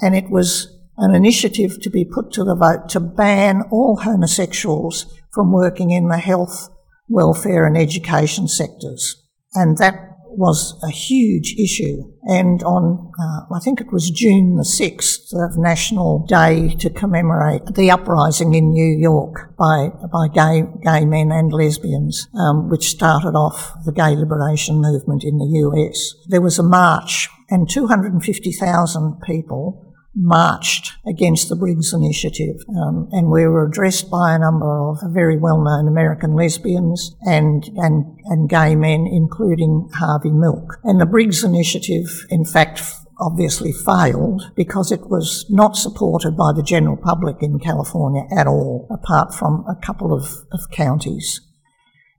And 0.01 0.15
it 0.15 0.29
was 0.29 0.67
an 0.97 1.15
initiative 1.15 1.81
to 1.81 1.89
be 1.89 2.05
put 2.05 2.31
to 2.33 2.43
the 2.43 2.55
vote 2.55 2.89
to 2.89 2.99
ban 2.99 3.63
all 3.71 3.97
homosexuals 3.97 5.05
from 5.31 5.51
working 5.51 5.91
in 5.91 6.09
the 6.09 6.17
health, 6.17 6.69
welfare, 7.07 7.65
and 7.65 7.77
education 7.77 8.47
sectors. 8.47 9.21
And 9.53 9.77
that 9.77 10.13
was 10.37 10.79
a 10.83 10.89
huge 10.89 11.55
issue. 11.59 12.11
And 12.23 12.63
on, 12.63 13.11
uh, 13.19 13.53
I 13.53 13.59
think 13.59 13.81
it 13.81 13.91
was 13.91 14.09
June 14.09 14.55
the 14.55 14.63
6th 14.63 15.33
of 15.33 15.57
National 15.57 16.25
Day 16.25 16.75
to 16.79 16.89
commemorate 16.89 17.75
the 17.75 17.91
uprising 17.91 18.53
in 18.53 18.71
New 18.71 18.97
York 18.97 19.55
by, 19.57 19.89
by 20.11 20.27
gay, 20.27 20.63
gay 20.83 21.05
men 21.05 21.31
and 21.31 21.51
lesbians, 21.51 22.27
um, 22.33 22.69
which 22.69 22.89
started 22.89 23.35
off 23.35 23.73
the 23.85 23.91
gay 23.91 24.15
liberation 24.15 24.81
movement 24.81 25.23
in 25.23 25.37
the 25.37 25.45
US. 25.45 26.15
There 26.27 26.41
was 26.41 26.59
a 26.59 26.63
march 26.63 27.29
and 27.49 27.69
250,000 27.69 29.21
people 29.21 29.82
marched 30.15 30.93
against 31.07 31.49
the 31.49 31.55
Briggs 31.55 31.93
Initiative, 31.93 32.57
um, 32.69 33.09
and 33.11 33.31
we 33.31 33.47
were 33.47 33.65
addressed 33.65 34.11
by 34.11 34.33
a 34.33 34.39
number 34.39 34.79
of 34.79 34.99
very 35.11 35.37
well-known 35.37 35.87
American 35.87 36.35
lesbians 36.35 37.15
and, 37.21 37.69
and, 37.77 38.19
and 38.25 38.49
gay 38.49 38.75
men, 38.75 39.07
including 39.11 39.89
Harvey 39.95 40.31
Milk. 40.31 40.77
And 40.83 41.01
the 41.01 41.05
Briggs 41.05 41.43
Initiative, 41.43 42.25
in 42.29 42.45
fact, 42.45 42.81
obviously 43.19 43.71
failed 43.71 44.51
because 44.55 44.91
it 44.91 45.09
was 45.09 45.45
not 45.49 45.77
supported 45.77 46.35
by 46.35 46.51
the 46.55 46.63
general 46.63 46.97
public 46.97 47.37
in 47.41 47.59
California 47.59 48.23
at 48.35 48.47
all, 48.47 48.87
apart 48.91 49.33
from 49.33 49.65
a 49.67 49.75
couple 49.75 50.13
of, 50.13 50.25
of 50.51 50.69
counties. 50.71 51.41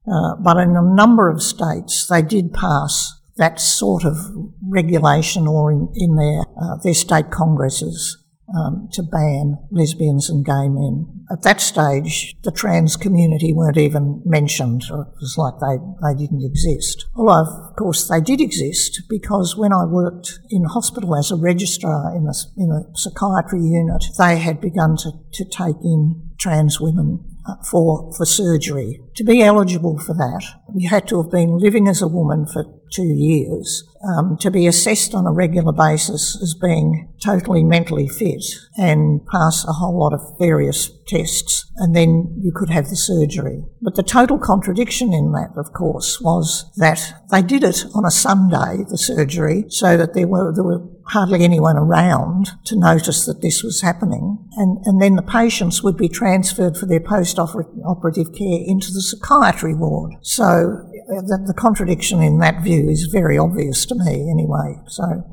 Uh, 0.06 0.34
but 0.36 0.56
in 0.56 0.76
a 0.76 0.82
number 0.82 1.30
of 1.30 1.42
states, 1.42 2.06
they 2.08 2.22
did 2.22 2.52
pass 2.52 3.20
that 3.36 3.60
sort 3.60 4.04
of 4.04 4.16
regulation 4.62 5.46
or 5.46 5.72
in, 5.72 5.88
in 5.94 6.16
their, 6.16 6.40
uh, 6.60 6.76
their 6.82 6.94
state 6.94 7.30
congresses 7.30 8.24
um, 8.56 8.88
to 8.92 9.02
ban 9.02 9.58
lesbians 9.70 10.28
and 10.28 10.44
gay 10.44 10.68
men. 10.68 11.06
At 11.30 11.42
that 11.42 11.60
stage, 11.60 12.36
the 12.42 12.52
trans 12.52 12.96
community 12.96 13.52
weren't 13.52 13.78
even 13.78 14.22
mentioned. 14.24 14.82
It 14.84 14.90
was 14.90 15.36
like 15.38 15.54
they, 15.60 15.78
they 16.02 16.26
didn't 16.26 16.44
exist. 16.44 17.06
Although, 17.14 17.68
of 17.70 17.76
course, 17.76 18.08
they 18.08 18.20
did 18.20 18.40
exist 18.40 19.02
because 19.08 19.56
when 19.56 19.72
I 19.72 19.84
worked 19.84 20.38
in 20.50 20.64
hospital 20.64 21.16
as 21.16 21.30
a 21.30 21.36
registrar 21.36 22.14
in 22.14 22.26
a, 22.26 22.34
in 22.56 22.70
a 22.70 22.96
psychiatry 22.96 23.62
unit, 23.62 24.04
they 24.18 24.38
had 24.38 24.60
begun 24.60 24.96
to, 24.98 25.12
to 25.32 25.44
take 25.44 25.76
in 25.82 26.30
trans 26.38 26.80
women 26.80 27.24
uh, 27.46 27.56
for, 27.70 28.12
for 28.12 28.26
surgery. 28.26 29.00
To 29.16 29.24
be 29.24 29.42
eligible 29.42 29.98
for 29.98 30.14
that, 30.14 30.44
you 30.74 30.90
had 30.90 31.08
to 31.08 31.22
have 31.22 31.30
been 31.30 31.58
living 31.58 31.88
as 31.88 32.02
a 32.02 32.08
woman 32.08 32.46
for 32.46 32.64
two 32.92 33.06
years 33.14 33.84
um, 34.06 34.36
to 34.38 34.50
be 34.50 34.66
assessed 34.66 35.14
on 35.14 35.26
a 35.26 35.32
regular 35.32 35.72
basis 35.72 36.38
as 36.42 36.54
being 36.54 37.12
totally 37.24 37.64
mentally 37.64 38.08
fit 38.08 38.44
and 38.76 39.26
pass 39.26 39.64
a 39.66 39.72
whole 39.72 39.98
lot 39.98 40.12
of 40.12 40.38
various 40.38 40.90
tests, 41.06 41.70
and 41.76 41.94
then 41.94 42.34
you 42.40 42.52
could 42.54 42.70
have 42.70 42.88
the 42.88 42.96
surgery. 42.96 43.62
But 43.80 43.94
the 43.94 44.02
total 44.02 44.38
contradiction 44.38 45.12
in 45.12 45.32
that, 45.32 45.52
of 45.56 45.72
course, 45.72 46.20
was 46.20 46.70
that 46.76 47.24
they 47.30 47.42
did 47.42 47.64
it 47.64 47.84
on 47.94 48.04
a 48.04 48.10
Sunday, 48.10 48.84
the 48.88 48.98
surgery, 48.98 49.64
so 49.68 49.96
that 49.96 50.14
there 50.14 50.26
were, 50.26 50.52
there 50.54 50.64
were 50.64 50.82
hardly 51.08 51.44
anyone 51.44 51.76
around 51.76 52.50
to 52.64 52.78
notice 52.78 53.26
that 53.26 53.42
this 53.42 53.62
was 53.62 53.82
happening. 53.82 54.38
And, 54.56 54.78
and 54.86 55.00
then 55.00 55.16
the 55.16 55.22
patients 55.22 55.82
would 55.82 55.96
be 55.96 56.08
transferred 56.08 56.76
for 56.76 56.86
their 56.86 57.00
post 57.00 57.38
operative 57.38 58.32
care 58.34 58.60
into 58.66 58.90
the 58.92 59.02
psychiatry 59.02 59.74
ward. 59.74 60.14
So 60.22 60.90
the, 61.06 61.44
the, 61.46 61.54
contradiction 61.54 62.22
in 62.22 62.38
that 62.38 62.62
view 62.62 62.88
is 62.88 63.08
very 63.12 63.38
obvious 63.38 63.84
to 63.86 63.94
me 63.94 64.30
anyway. 64.30 64.76
So, 64.86 65.24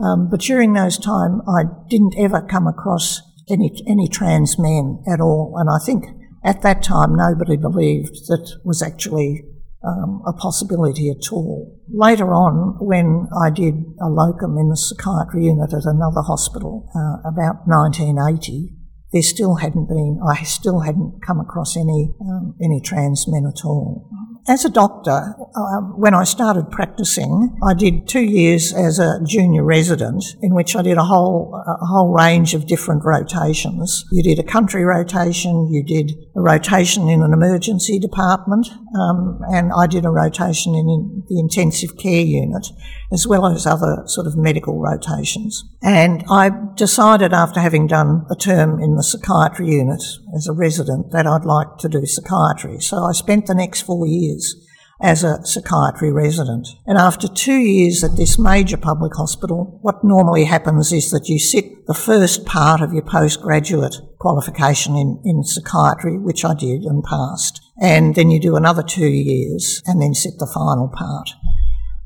um, 0.00 0.28
but 0.30 0.40
during 0.40 0.72
those 0.72 0.98
time, 0.98 1.42
I 1.48 1.64
didn't 1.88 2.14
ever 2.18 2.40
come 2.42 2.66
across 2.66 3.22
any 3.48 3.72
any 3.88 4.08
trans 4.08 4.58
men 4.58 5.02
at 5.06 5.20
all, 5.20 5.54
and 5.56 5.68
I 5.70 5.78
think 5.84 6.04
at 6.44 6.62
that 6.62 6.82
time 6.82 7.14
nobody 7.14 7.56
believed 7.56 8.28
that 8.28 8.58
was 8.64 8.82
actually 8.82 9.44
um, 9.84 10.22
a 10.26 10.32
possibility 10.32 11.10
at 11.10 11.32
all. 11.32 11.80
Later 11.88 12.32
on, 12.32 12.76
when 12.80 13.28
I 13.36 13.50
did 13.50 13.74
a 14.00 14.08
locum 14.08 14.56
in 14.58 14.68
the 14.68 14.76
psychiatry 14.76 15.44
unit 15.46 15.72
at 15.72 15.84
another 15.84 16.22
hospital, 16.22 16.88
uh, 16.94 17.28
about 17.28 17.66
1980, 17.66 18.74
there 19.12 19.22
still 19.22 19.56
hadn't 19.56 19.88
been, 19.88 20.20
I 20.26 20.42
still 20.42 20.80
hadn't 20.80 21.20
come 21.26 21.40
across 21.40 21.76
any 21.76 22.14
um, 22.20 22.54
any 22.62 22.80
trans 22.80 23.26
men 23.28 23.44
at 23.46 23.64
all 23.64 24.08
as 24.48 24.64
a 24.64 24.70
doctor, 24.70 25.36
uh, 25.54 25.80
when 25.94 26.14
I 26.14 26.24
started 26.24 26.70
practicing, 26.70 27.56
I 27.62 27.74
did 27.74 28.08
two 28.08 28.24
years 28.24 28.72
as 28.72 28.98
a 28.98 29.20
junior 29.24 29.62
resident, 29.62 30.24
in 30.42 30.52
which 30.54 30.74
I 30.74 30.82
did 30.82 30.98
a 30.98 31.04
whole 31.04 31.54
a 31.54 31.86
whole 31.86 32.12
range 32.12 32.52
of 32.54 32.66
different 32.66 33.04
rotations. 33.04 34.04
You 34.10 34.22
did 34.22 34.38
a 34.38 34.42
country 34.42 34.84
rotation, 34.84 35.68
you 35.70 35.84
did 35.84 36.12
a 36.34 36.40
rotation 36.40 37.08
in 37.08 37.22
an 37.22 37.32
emergency 37.32 38.00
department, 38.00 38.68
um, 38.98 39.40
and 39.52 39.70
I 39.76 39.86
did 39.86 40.04
a 40.04 40.10
rotation 40.10 40.74
in, 40.74 40.88
in 40.88 41.22
the 41.28 41.38
intensive 41.38 41.96
care 41.96 42.24
unit, 42.24 42.66
as 43.12 43.26
well 43.26 43.46
as 43.46 43.66
other 43.66 44.02
sort 44.06 44.26
of 44.26 44.36
medical 44.36 44.80
rotations. 44.80 45.64
And 45.82 46.24
I 46.30 46.50
decided 46.74 47.32
after 47.32 47.60
having 47.60 47.86
done 47.86 48.24
a 48.30 48.34
term 48.34 48.80
in 48.80 48.96
the 48.96 49.02
psychiatry 49.02 49.68
unit 49.68 50.02
as 50.34 50.46
a 50.46 50.52
resident 50.52 51.12
that 51.12 51.26
I'd 51.26 51.44
like 51.44 51.76
to 51.78 51.88
do 51.88 52.06
psychiatry. 52.06 52.80
So 52.80 53.04
I 53.04 53.12
spent 53.12 53.46
the 53.46 53.54
next 53.54 53.82
four 53.82 54.06
years 54.06 54.56
as 55.02 55.24
a 55.24 55.44
psychiatry 55.44 56.12
resident. 56.12 56.68
And 56.86 56.96
after 56.96 57.26
two 57.26 57.58
years 57.58 58.04
at 58.04 58.16
this 58.16 58.38
major 58.38 58.76
public 58.76 59.14
hospital, 59.16 59.78
what 59.82 60.04
normally 60.04 60.44
happens 60.44 60.92
is 60.92 61.10
that 61.10 61.28
you 61.28 61.40
sit 61.40 61.86
the 61.86 61.94
first 61.94 62.46
part 62.46 62.80
of 62.80 62.92
your 62.92 63.02
postgraduate 63.02 63.96
qualification 64.20 64.94
in, 64.94 65.20
in 65.24 65.42
psychiatry, 65.42 66.16
which 66.16 66.44
I 66.44 66.54
did 66.54 66.84
and 66.84 67.02
passed, 67.02 67.60
and 67.80 68.14
then 68.14 68.30
you 68.30 68.38
do 68.38 68.54
another 68.54 68.84
two 68.84 69.08
years 69.08 69.82
and 69.86 70.00
then 70.00 70.14
sit 70.14 70.34
the 70.38 70.46
final 70.46 70.88
part 70.88 71.30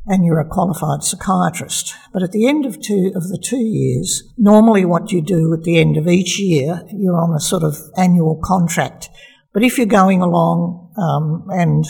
and 0.07 0.25
you're 0.25 0.39
a 0.39 0.49
qualified 0.49 1.03
psychiatrist. 1.03 1.95
But 2.13 2.23
at 2.23 2.33
the 2.33 2.47
end 2.47 2.65
of 2.65 2.81
two 2.81 3.13
of 3.15 3.29
the 3.29 3.39
two 3.43 3.65
years, 3.65 4.23
normally 4.39 4.85
what 4.85 5.13
you 5.13 5.21
do 5.21 5.53
at 5.53 5.65
the 5.65 5.79
end 5.79 5.97
of 5.97 6.07
each 6.07 6.39
year, 6.39 6.83
you're 6.93 7.21
on 7.21 7.35
a 7.35 7.41
sort 7.41 7.63
of 7.63 7.77
annual 7.97 8.41
contract. 8.43 9.09
But 9.53 9.65
if 9.65 9.79
you're 9.79 9.87
going 9.87 10.23
along 10.23 10.93
um, 10.97 11.47
and 11.51 11.85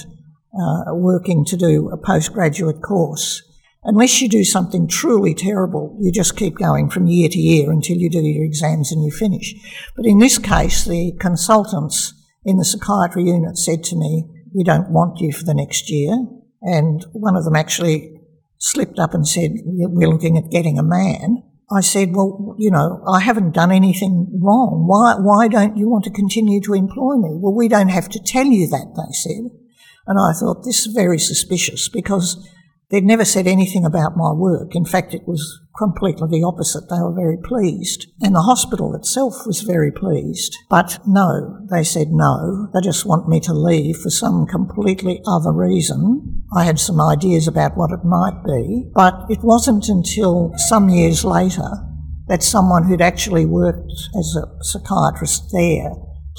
uh, 0.58 0.94
working 0.94 1.44
to 1.46 1.56
do 1.56 1.90
a 1.90 1.96
postgraduate 1.96 2.82
course, 2.82 3.42
Unless 3.88 4.20
you 4.20 4.28
do 4.28 4.42
something 4.42 4.88
truly 4.88 5.32
terrible, 5.32 5.96
you 6.00 6.10
just 6.10 6.36
keep 6.36 6.56
going 6.56 6.90
from 6.90 7.06
year 7.06 7.28
to 7.28 7.38
year 7.38 7.70
until 7.70 7.96
you 7.96 8.10
do 8.10 8.20
your 8.20 8.44
exams 8.44 8.90
and 8.90 9.04
you 9.04 9.12
finish. 9.12 9.54
But 9.94 10.06
in 10.06 10.18
this 10.18 10.38
case, 10.38 10.84
the 10.84 11.12
consultants 11.20 12.12
in 12.44 12.56
the 12.56 12.64
psychiatry 12.64 13.22
unit 13.22 13.56
said 13.56 13.84
to 13.84 13.96
me, 13.96 14.24
We 14.52 14.64
don't 14.64 14.90
want 14.90 15.20
you 15.20 15.32
for 15.32 15.44
the 15.44 15.54
next 15.54 15.88
year. 15.88 16.18
And 16.62 17.04
one 17.12 17.36
of 17.36 17.44
them 17.44 17.56
actually 17.56 18.20
slipped 18.58 18.98
up 18.98 19.14
and 19.14 19.26
said, 19.26 19.52
We're 19.64 20.08
looking 20.08 20.36
at 20.36 20.50
getting 20.50 20.78
a 20.78 20.82
man. 20.82 21.42
I 21.70 21.80
said, 21.80 22.14
Well, 22.14 22.54
you 22.58 22.70
know, 22.70 23.02
I 23.08 23.20
haven't 23.20 23.54
done 23.54 23.72
anything 23.72 24.38
wrong. 24.40 24.84
Why, 24.86 25.16
why 25.20 25.48
don't 25.48 25.76
you 25.76 25.88
want 25.88 26.04
to 26.04 26.10
continue 26.10 26.60
to 26.62 26.74
employ 26.74 27.16
me? 27.16 27.30
Well, 27.32 27.54
we 27.54 27.68
don't 27.68 27.88
have 27.88 28.08
to 28.10 28.20
tell 28.20 28.46
you 28.46 28.66
that, 28.68 28.94
they 28.96 29.12
said. 29.12 29.50
And 30.06 30.18
I 30.18 30.32
thought, 30.38 30.64
This 30.64 30.86
is 30.86 30.94
very 30.94 31.18
suspicious 31.18 31.88
because 31.88 32.48
they'd 32.90 33.04
never 33.04 33.24
said 33.24 33.46
anything 33.46 33.84
about 33.84 34.16
my 34.16 34.32
work. 34.32 34.74
In 34.74 34.84
fact, 34.84 35.12
it 35.12 35.26
was 35.26 35.60
completely 35.76 36.28
the 36.30 36.44
opposite. 36.44 36.88
They 36.88 37.00
were 37.00 37.14
very 37.14 37.36
pleased. 37.36 38.06
And 38.22 38.34
the 38.34 38.42
hospital 38.42 38.94
itself 38.94 39.34
was 39.46 39.62
very 39.62 39.90
pleased. 39.90 40.56
But 40.70 41.00
no, 41.06 41.58
they 41.70 41.82
said 41.82 42.08
no. 42.10 42.68
They 42.72 42.80
just 42.80 43.04
want 43.04 43.28
me 43.28 43.40
to 43.40 43.52
leave 43.52 43.96
for 43.98 44.10
some 44.10 44.46
completely 44.46 45.20
other 45.26 45.52
reason. 45.52 46.35
I 46.54 46.64
had 46.64 46.78
some 46.78 47.00
ideas 47.00 47.48
about 47.48 47.76
what 47.76 47.90
it 47.90 48.04
might 48.04 48.42
be, 48.44 48.90
but 48.94 49.26
it 49.28 49.42
wasn't 49.42 49.88
until 49.88 50.52
some 50.68 50.88
years 50.88 51.24
later 51.24 51.68
that 52.28 52.42
someone 52.42 52.84
who'd 52.84 53.00
actually 53.00 53.46
worked 53.46 53.92
as 54.18 54.36
a 54.36 54.46
psychiatrist 54.62 55.50
there 55.52 55.92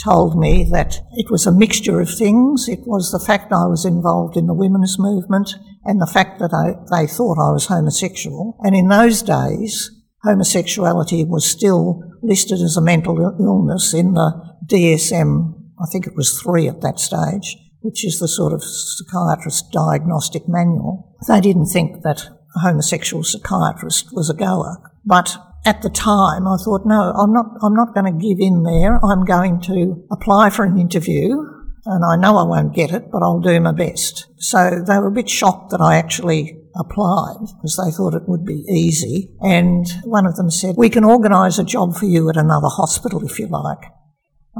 told 0.04 0.38
me 0.38 0.68
that 0.72 1.00
it 1.14 1.32
was 1.32 1.46
a 1.46 1.52
mixture 1.52 2.00
of 2.00 2.10
things. 2.10 2.68
It 2.68 2.82
was 2.86 3.12
the 3.12 3.24
fact 3.26 3.52
I 3.52 3.66
was 3.66 3.86
involved 3.86 4.38
in 4.38 4.48
the 4.48 4.54
women's 4.54 5.00
movement 5.00 5.56
and 5.84 6.02
the 6.02 6.12
fact 6.12 6.40
that 6.40 6.54
I, 6.54 6.76
they 6.96 7.08
thought 7.08 7.40
I 7.40 7.52
was 7.52 7.68
homosexual. 7.68 8.58
And 8.62 8.76
in 8.76 8.90
those 8.90 9.22
days, 9.22 9.90
homosexuality 10.24 11.26
was 11.26 11.46
still 11.46 12.04
listed 12.22 12.60
as 12.60 12.78
a 12.78 12.82
mental 12.82 13.18
illness 13.40 13.94
in 13.94 14.14
the 14.14 14.56
DSM, 14.66 15.54
I 15.82 15.86
think 15.92 16.08
it 16.08 16.16
was 16.16 16.40
three 16.40 16.68
at 16.68 16.82
that 16.82 17.00
stage, 17.00 17.56
which 17.82 18.06
is 18.06 18.20
the 18.20 18.28
sort 18.28 18.54
of 18.54 18.64
psychiatrist 18.64 19.72
diagnostic 19.72 20.48
manual. 20.48 21.16
They 21.28 21.42
didn't 21.42 21.68
think 21.68 22.04
that 22.04 22.30
a 22.56 22.60
homosexual 22.60 23.24
psychiatrist 23.24 24.14
was 24.14 24.30
a 24.30 24.34
goer. 24.34 24.78
But 25.06 25.38
at 25.66 25.82
the 25.82 25.90
time, 25.90 26.48
I 26.48 26.58
thought, 26.64 26.86
no, 26.86 27.12
I'm 27.14 27.34
not, 27.34 27.46
I'm 27.62 27.74
not 27.74 27.94
going 27.94 28.06
to 28.06 28.28
give 28.28 28.40
in 28.40 28.64
there. 28.64 29.00
I'm 29.06 29.26
going 29.26 29.62
to 29.62 30.06
apply 30.12 30.50
for 30.50 30.66
an 30.66 30.80
interview 30.80 31.44
and 31.88 32.04
I 32.04 32.18
know 32.18 32.38
I 32.38 32.44
won't 32.44 32.76
get 32.76 32.92
it, 32.92 33.10
but 33.12 33.24
I'll 33.24 33.40
do 33.40 33.60
my 33.62 33.72
best. 33.72 34.28
So 34.38 34.84
they 34.86 34.98
were 35.00 35.08
a 35.08 35.12
bit 35.12 35.30
shocked 35.30 35.72
that 35.72 35.80
I 35.80 35.96
actually 35.96 36.60
applied 36.76 37.40
because 37.40 37.82
they 37.82 37.92
thought 37.96 38.14
it 38.14 38.28
would 38.28 38.46
be 38.46 38.66
easy. 38.70 39.32
And 39.40 39.88
one 40.04 40.26
of 40.26 40.36
them 40.36 40.52
said, 40.52 40.76
We 40.78 40.90
can 40.90 41.06
organise 41.06 41.58
a 41.58 41.64
job 41.64 41.96
for 41.96 42.06
you 42.06 42.30
at 42.30 42.36
another 42.36 42.68
hospital 42.68 43.26
if 43.26 43.40
you 43.40 43.48
like. 43.48 43.86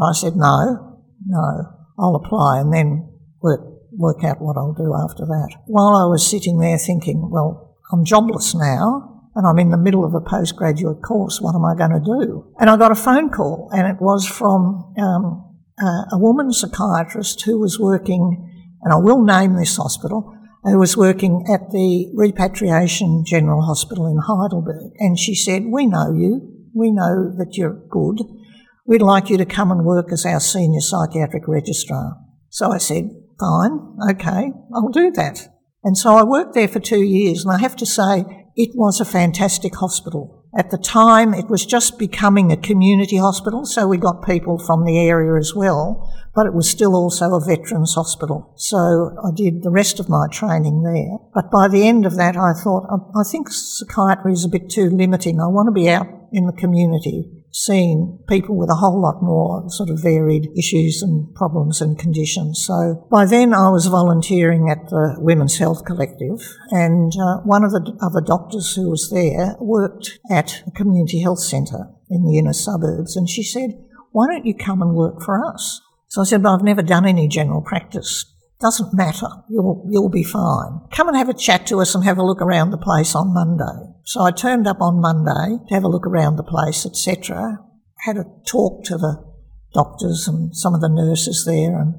I 0.02 0.14
said, 0.14 0.38
No, 0.38 1.04
no, 1.26 1.77
I'll 2.00 2.16
apply 2.16 2.60
and 2.60 2.74
then 2.74 3.10
work, 3.42 3.62
work 3.92 4.24
out 4.24 4.42
what 4.42 4.58
I'll 4.58 4.74
do 4.74 4.94
after 4.94 5.26
that. 5.26 5.56
While 5.66 5.96
I 5.96 6.06
was 6.06 6.30
sitting 6.30 6.60
there 6.60 6.78
thinking, 6.78 7.30
Well, 7.30 7.78
I'm 7.92 8.06
jobless 8.06 8.54
now. 8.54 9.14
And 9.36 9.46
I'm 9.46 9.60
in 9.60 9.70
the 9.70 9.78
middle 9.78 10.04
of 10.04 10.16
a 10.16 10.20
postgraduate 10.20 11.04
course. 11.04 11.40
What 11.40 11.54
am 11.54 11.64
I 11.64 11.76
going 11.76 11.92
to 11.92 12.00
do? 12.00 12.52
And 12.60 12.72
I 12.72 12.76
got 12.76 12.92
a 12.92 12.96
phone 12.96 13.30
call, 13.30 13.70
and 13.72 13.88
it 13.88 14.02
was 14.02 14.26
from 14.26 14.96
um, 14.98 15.46
uh, 15.80 16.06
a 16.12 16.18
woman 16.18 16.52
psychiatrist 16.52 17.44
who 17.44 17.60
was 17.60 17.80
working, 17.80 18.50
and 18.82 18.92
I 18.92 18.96
will 18.96 19.24
name 19.24 19.56
this 19.56 19.78
hospital, 19.78 20.36
who 20.64 20.80
was 20.80 20.98
working 20.98 21.46
at 21.54 21.70
the 21.70 22.12
Repatriation 22.16 23.24
General 23.26 23.62
Hospital 23.62 24.08
in 24.08 24.18
Heidelberg. 24.18 24.94
And 24.98 25.20
she 25.20 25.36
said, 25.36 25.66
We 25.68 25.86
know 25.86 26.12
you. 26.14 26.42
We 26.74 26.92
know 26.92 27.32
that 27.38 27.58
you're 27.58 27.80
good. 27.90 28.22
We'd 28.88 29.02
like 29.02 29.30
you 29.30 29.38
to 29.38 29.46
come 29.46 29.70
and 29.70 29.84
work 29.84 30.14
as 30.14 30.26
our 30.26 30.40
senior 30.40 30.80
psychiatric 30.80 31.46
registrar. 31.46 32.16
So 32.50 32.72
I 32.72 32.78
said, 32.78 33.10
Fine, 33.38 33.98
okay, 34.12 34.54
I'll 34.74 34.90
do 34.90 35.12
that. 35.12 35.50
And 35.84 35.98
so 35.98 36.16
I 36.16 36.24
worked 36.24 36.54
there 36.54 36.70
for 36.70 36.80
two 36.80 37.04
years, 37.04 37.44
and 37.44 37.54
I 37.54 37.60
have 37.60 37.76
to 37.76 37.86
say, 37.86 38.24
it 38.56 38.70
was 38.76 39.00
a 39.00 39.06
fantastic 39.06 39.76
hospital. 39.76 40.46
At 40.58 40.72
the 40.72 40.78
time, 40.78 41.34
it 41.34 41.50
was 41.50 41.66
just 41.66 42.00
becoming 42.00 42.50
a 42.52 42.58
community 42.58 43.18
hospital, 43.18 43.66
so 43.66 43.88
we 43.88 43.98
got 43.98 44.26
people 44.26 44.58
from 44.58 44.86
the 44.86 44.98
area 44.98 45.38
as 45.38 45.54
well, 45.54 46.10
but 46.34 46.48
it 46.48 46.54
was 46.54 46.70
still 46.70 46.96
also 46.96 47.36
a 47.36 47.46
veterans 47.46 47.94
hospital. 47.94 48.54
So 48.56 49.12
I 49.22 49.32
did 49.36 49.64
the 49.64 49.70
rest 49.70 50.00
of 50.00 50.10
my 50.10 50.28
training 50.32 50.82
there. 50.84 51.18
But 51.34 51.52
by 51.52 51.68
the 51.68 51.86
end 51.86 52.06
of 52.06 52.16
that, 52.16 52.38
I 52.38 52.54
thought, 52.54 52.88
oh, 52.90 53.12
I 53.20 53.30
think 53.30 53.50
psychiatry 53.50 54.32
is 54.32 54.46
a 54.46 54.50
bit 54.50 54.70
too 54.70 54.90
limiting. 54.90 55.42
I 55.42 55.48
want 55.48 55.68
to 55.68 55.74
be 55.74 55.90
out 55.90 56.08
in 56.32 56.48
the 56.48 56.54
community 56.54 57.37
seeing 57.52 58.20
people 58.28 58.56
with 58.56 58.70
a 58.70 58.76
whole 58.76 59.02
lot 59.02 59.24
more 59.24 59.70
sort 59.70 59.90
of 59.90 60.02
varied 60.02 60.48
issues 60.58 61.02
and 61.02 61.34
problems 61.34 61.82
and 61.82 61.98
conditions. 61.98 62.64
So 62.66 63.08
by 63.10 63.26
then 63.26 63.54
I 63.54 63.70
was 63.70 63.88
volunteering 63.88 64.70
at 64.70 64.90
the 64.90 65.16
Women's 65.18 65.58
Health 65.58 65.86
Collective 65.86 66.40
and 66.72 67.12
uh, 67.20 67.38
one 67.44 67.64
of 67.64 67.72
the 67.72 67.98
other 68.02 68.22
doctors 68.22 68.76
who 68.76 68.90
was 68.90 69.10
there 69.10 69.56
worked 69.60 70.20
at 70.30 70.64
a 70.68 70.72
community 70.72 71.22
health 71.22 71.40
centre 71.40 71.90
in 72.10 72.26
the 72.26 72.38
inner 72.38 72.54
suburbs 72.54 73.16
and 73.16 73.30
she 73.30 73.44
said, 73.44 73.72
why 74.12 74.28
don't 74.28 74.46
you 74.46 74.54
come 74.54 74.82
and 74.82 74.96
work 74.96 75.22
for 75.22 75.44
us? 75.46 75.82
So 76.10 76.22
I 76.22 76.26
said, 76.26 76.44
but 76.44 76.54
I've 76.54 76.64
never 76.64 76.82
done 76.82 77.06
any 77.06 77.28
general 77.28 77.62
practice. 77.62 78.26
Doesn't 78.60 78.94
matter. 78.94 79.28
You'll, 79.50 79.86
you'll 79.90 80.10
be 80.10 80.24
fine. 80.24 80.82
Come 80.92 81.10
and 81.10 81.18
have 81.18 81.30
a 81.30 81.34
chat 81.34 81.68
to 81.68 81.80
us 81.82 81.94
and 81.94 82.04
have 82.04 82.18
a 82.18 82.26
look 82.26 82.42
around 82.42 82.72
the 82.72 82.78
place 82.78 83.14
on 83.14 83.34
Monday. 83.34 83.94
So 84.08 84.22
I 84.22 84.32
turned 84.32 84.68
up 84.68 84.80
on 84.80 85.02
Monday 85.02 85.58
to 85.68 85.74
have 85.74 85.84
a 85.84 85.90
look 85.90 86.08
around 86.08 86.38
the 86.38 86.44
place, 86.44 86.86
etc. 86.86 87.60
Had 88.06 88.16
a 88.16 88.24
talk 88.46 88.86
to 88.86 88.98
the 88.98 89.22
doctors 89.74 90.30
and 90.30 90.56
some 90.56 90.74
of 90.74 90.80
the 90.80 90.88
nurses 90.88 91.44
there 91.46 91.78
and 91.78 91.96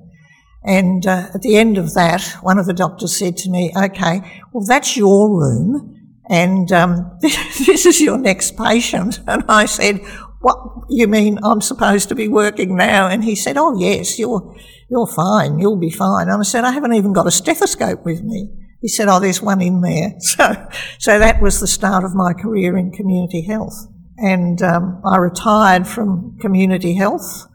and 0.64 1.06
uh, 1.06 1.28
at 1.34 1.42
the 1.42 1.58
end 1.58 1.76
of 1.76 1.92
that, 1.92 2.22
one 2.40 2.58
of 2.58 2.64
the 2.64 2.72
doctors 2.72 3.14
said 3.14 3.36
to 3.38 3.50
me, 3.50 3.72
okay, 3.76 4.42
well, 4.52 4.64
that's 4.64 4.96
your 4.96 5.28
room 5.38 5.94
and 6.30 6.72
um, 6.72 7.18
this 7.20 7.84
is 7.84 8.00
your 8.00 8.16
next 8.16 8.56
patient. 8.56 9.20
And 9.26 9.44
I 9.46 9.66
said, 9.66 10.00
what, 10.40 10.58
you 10.88 11.08
mean 11.08 11.38
I'm 11.42 11.60
supposed 11.60 12.08
to 12.08 12.14
be 12.14 12.26
working 12.26 12.74
now? 12.74 13.06
And 13.06 13.22
he 13.22 13.34
said, 13.36 13.58
oh, 13.58 13.78
yes, 13.78 14.18
you're, 14.18 14.56
you're 14.88 15.06
fine, 15.06 15.58
you'll 15.58 15.76
be 15.76 15.90
fine. 15.90 16.28
And 16.28 16.40
I 16.40 16.42
said, 16.42 16.64
I 16.64 16.72
haven't 16.72 16.94
even 16.94 17.12
got 17.12 17.26
a 17.26 17.30
stethoscope 17.30 18.06
with 18.06 18.22
me. 18.22 18.48
He 18.80 18.88
said, 18.88 19.08
Oh, 19.08 19.20
there's 19.20 19.42
one 19.42 19.60
in 19.60 19.80
there. 19.80 20.14
So, 20.20 20.68
so 20.98 21.18
that 21.18 21.42
was 21.42 21.60
the 21.60 21.66
start 21.66 22.04
of 22.04 22.14
my 22.14 22.32
career 22.32 22.76
in 22.76 22.92
community 22.92 23.42
health. 23.42 23.86
And 24.18 24.60
um, 24.62 25.00
I 25.04 25.16
retired 25.16 25.86
from 25.86 26.36
community 26.40 26.94
health 26.94 27.46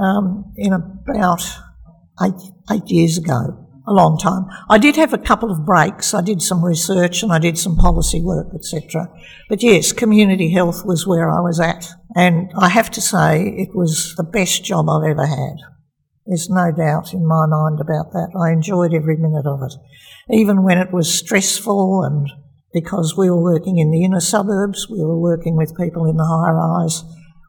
um, 0.00 0.52
in 0.56 0.72
about 0.72 1.42
eight, 2.22 2.40
eight 2.70 2.86
years 2.86 3.18
ago, 3.18 3.66
a 3.86 3.92
long 3.92 4.18
time. 4.18 4.46
I 4.68 4.78
did 4.78 4.96
have 4.96 5.12
a 5.12 5.18
couple 5.18 5.50
of 5.50 5.64
breaks. 5.64 6.14
I 6.14 6.20
did 6.20 6.42
some 6.42 6.64
research 6.64 7.22
and 7.22 7.32
I 7.32 7.38
did 7.38 7.58
some 7.58 7.76
policy 7.76 8.20
work, 8.20 8.48
etc. 8.54 9.08
But 9.48 9.62
yes, 9.62 9.92
community 9.92 10.52
health 10.52 10.84
was 10.84 11.06
where 11.06 11.30
I 11.30 11.40
was 11.40 11.60
at. 11.60 11.86
And 12.16 12.50
I 12.58 12.68
have 12.68 12.90
to 12.92 13.00
say, 13.00 13.42
it 13.42 13.74
was 13.74 14.14
the 14.16 14.24
best 14.24 14.64
job 14.64 14.88
I've 14.88 15.10
ever 15.10 15.26
had. 15.26 15.56
There's 16.26 16.50
no 16.50 16.70
doubt 16.70 17.12
in 17.12 17.26
my 17.26 17.46
mind 17.46 17.80
about 17.80 18.12
that. 18.12 18.30
I 18.38 18.52
enjoyed 18.52 18.94
every 18.94 19.16
minute 19.16 19.46
of 19.46 19.62
it, 19.62 19.74
even 20.32 20.62
when 20.62 20.78
it 20.78 20.92
was 20.92 21.12
stressful 21.12 22.02
and 22.04 22.28
because 22.72 23.16
we 23.16 23.28
were 23.28 23.42
working 23.42 23.78
in 23.78 23.90
the 23.90 24.04
inner 24.04 24.20
suburbs, 24.20 24.88
we 24.88 25.02
were 25.02 25.18
working 25.18 25.56
with 25.56 25.76
people 25.76 26.08
in 26.08 26.16
the 26.16 26.24
high 26.24 26.52
rise, 26.52 27.02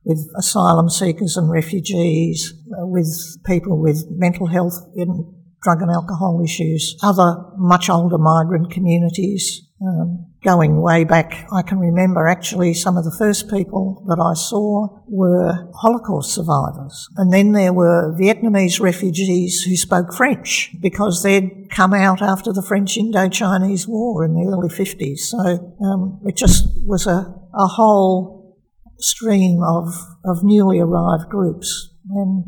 with 0.03 0.27
asylum 0.37 0.89
seekers 0.89 1.37
and 1.37 1.49
refugees, 1.51 2.53
uh, 2.71 2.87
with 2.87 3.37
people 3.45 3.79
with 3.79 4.07
mental 4.09 4.47
health 4.47 4.79
and 4.95 5.25
drug 5.61 5.81
and 5.81 5.91
alcohol 5.91 6.41
issues, 6.43 6.97
other 7.03 7.35
much 7.57 7.89
older 7.89 8.17
migrant 8.17 8.71
communities, 8.71 9.61
um, 9.85 10.30
going 10.43 10.81
way 10.81 11.03
back, 11.03 11.47
I 11.51 11.61
can 11.61 11.77
remember 11.77 12.27
actually 12.27 12.73
some 12.73 12.97
of 12.97 13.03
the 13.03 13.15
first 13.17 13.49
people 13.49 14.03
that 14.07 14.19
I 14.19 14.33
saw 14.33 14.87
were 15.07 15.69
Holocaust 15.75 16.33
survivors. 16.33 17.07
And 17.17 17.31
then 17.31 17.51
there 17.51 17.73
were 17.73 18.17
Vietnamese 18.19 18.79
refugees 18.79 19.61
who 19.61 19.75
spoke 19.75 20.13
French 20.13 20.71
because 20.81 21.21
they'd 21.21 21.67
come 21.69 21.93
out 21.93 22.21
after 22.21 22.51
the 22.51 22.63
French 22.63 22.97
Indo-Chinese 22.97 23.87
War 23.87 24.25
in 24.25 24.33
the 24.33 24.49
early 24.51 24.69
50s. 24.69 25.19
So 25.19 25.75
um, 25.83 26.19
it 26.25 26.35
just 26.37 26.65
was 26.85 27.05
a, 27.05 27.33
a 27.53 27.67
whole 27.67 28.57
stream 28.97 29.61
of, 29.63 29.93
of 30.25 30.43
newly 30.43 30.79
arrived 30.79 31.29
groups. 31.29 31.93
And 32.09 32.45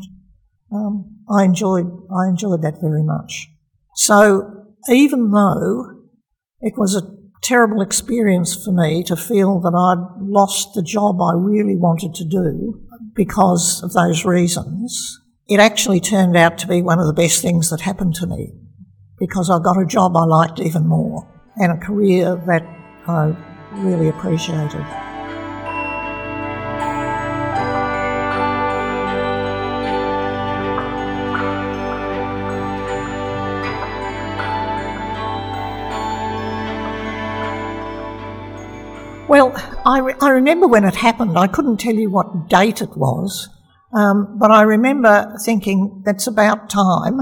um, 0.72 1.20
I 1.30 1.44
enjoyed, 1.44 1.86
I 2.10 2.28
enjoyed 2.28 2.62
that 2.62 2.80
very 2.80 3.04
much. 3.04 3.48
So 3.94 4.64
even 4.88 5.30
though 5.30 5.94
it 6.60 6.74
was 6.76 6.96
a 6.96 7.13
terrible 7.44 7.82
experience 7.82 8.54
for 8.64 8.72
me 8.72 9.04
to 9.04 9.14
feel 9.14 9.60
that 9.60 9.74
I'd 9.74 10.22
lost 10.22 10.74
the 10.74 10.82
job 10.82 11.20
I 11.20 11.34
really 11.36 11.76
wanted 11.76 12.14
to 12.14 12.24
do 12.24 12.80
because 13.14 13.82
of 13.84 13.92
those 13.92 14.24
reasons. 14.24 15.20
It 15.46 15.60
actually 15.60 16.00
turned 16.00 16.36
out 16.36 16.56
to 16.58 16.66
be 16.66 16.80
one 16.80 16.98
of 16.98 17.06
the 17.06 17.12
best 17.12 17.42
things 17.42 17.68
that 17.70 17.82
happened 17.82 18.14
to 18.16 18.26
me 18.26 18.52
because 19.18 19.50
I 19.50 19.58
got 19.62 19.80
a 19.80 19.86
job 19.86 20.16
I 20.16 20.24
liked 20.24 20.58
even 20.58 20.88
more 20.88 21.28
and 21.56 21.70
a 21.70 21.84
career 21.84 22.42
that 22.46 22.62
I 23.06 23.36
really 23.74 24.08
appreciated. 24.08 25.13
I, 39.86 39.98
re- 39.98 40.14
I 40.20 40.30
remember 40.30 40.66
when 40.66 40.84
it 40.84 40.96
happened. 40.96 41.38
I 41.38 41.46
couldn't 41.46 41.78
tell 41.78 41.94
you 41.94 42.10
what 42.10 42.48
date 42.48 42.80
it 42.80 42.96
was, 42.96 43.48
um, 43.92 44.38
but 44.38 44.50
I 44.50 44.62
remember 44.62 45.36
thinking 45.44 46.02
that's 46.04 46.26
about 46.26 46.70
time 46.70 47.20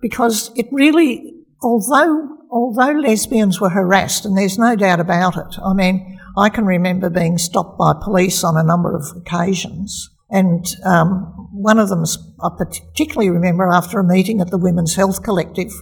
because 0.00 0.50
it 0.56 0.66
really, 0.70 1.34
although 1.62 2.34
although 2.54 2.92
lesbians 2.92 3.60
were 3.60 3.70
harassed, 3.70 4.24
and 4.24 4.38
there's 4.38 4.58
no 4.58 4.76
doubt 4.76 5.00
about 5.00 5.36
it. 5.36 5.58
I 5.62 5.74
mean, 5.74 6.18
I 6.38 6.48
can 6.48 6.64
remember 6.64 7.10
being 7.10 7.36
stopped 7.36 7.76
by 7.78 7.92
police 8.00 8.44
on 8.44 8.56
a 8.56 8.62
number 8.62 8.94
of 8.94 9.04
occasions, 9.16 10.08
and 10.30 10.66
um, 10.84 11.32
one 11.52 11.78
of 11.78 11.88
them 11.88 12.04
I 12.42 12.48
particularly 12.56 13.30
remember 13.30 13.68
after 13.68 13.98
a 13.98 14.04
meeting 14.04 14.40
at 14.40 14.50
the 14.50 14.58
Women's 14.58 14.96
Health 14.96 15.22
Collective 15.22 15.72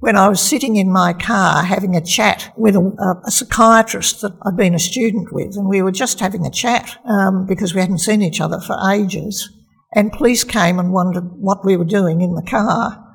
when 0.00 0.16
I 0.16 0.28
was 0.28 0.40
sitting 0.40 0.76
in 0.76 0.90
my 0.90 1.12
car 1.12 1.62
having 1.62 1.94
a 1.94 2.00
chat 2.00 2.52
with 2.56 2.74
a, 2.74 3.20
a 3.26 3.30
psychiatrist 3.30 4.22
that 4.22 4.32
I'd 4.44 4.56
been 4.56 4.74
a 4.74 4.78
student 4.78 5.32
with, 5.32 5.56
and 5.56 5.68
we 5.68 5.82
were 5.82 5.92
just 5.92 6.20
having 6.20 6.46
a 6.46 6.50
chat 6.50 6.98
um, 7.04 7.46
because 7.46 7.74
we 7.74 7.80
hadn't 7.80 7.98
seen 7.98 8.22
each 8.22 8.40
other 8.40 8.60
for 8.60 8.76
ages. 8.90 9.50
And 9.94 10.12
police 10.12 10.44
came 10.44 10.78
and 10.78 10.92
wondered 10.92 11.24
what 11.32 11.64
we 11.64 11.76
were 11.76 11.84
doing 11.84 12.20
in 12.20 12.34
the 12.34 12.42
car. 12.42 13.06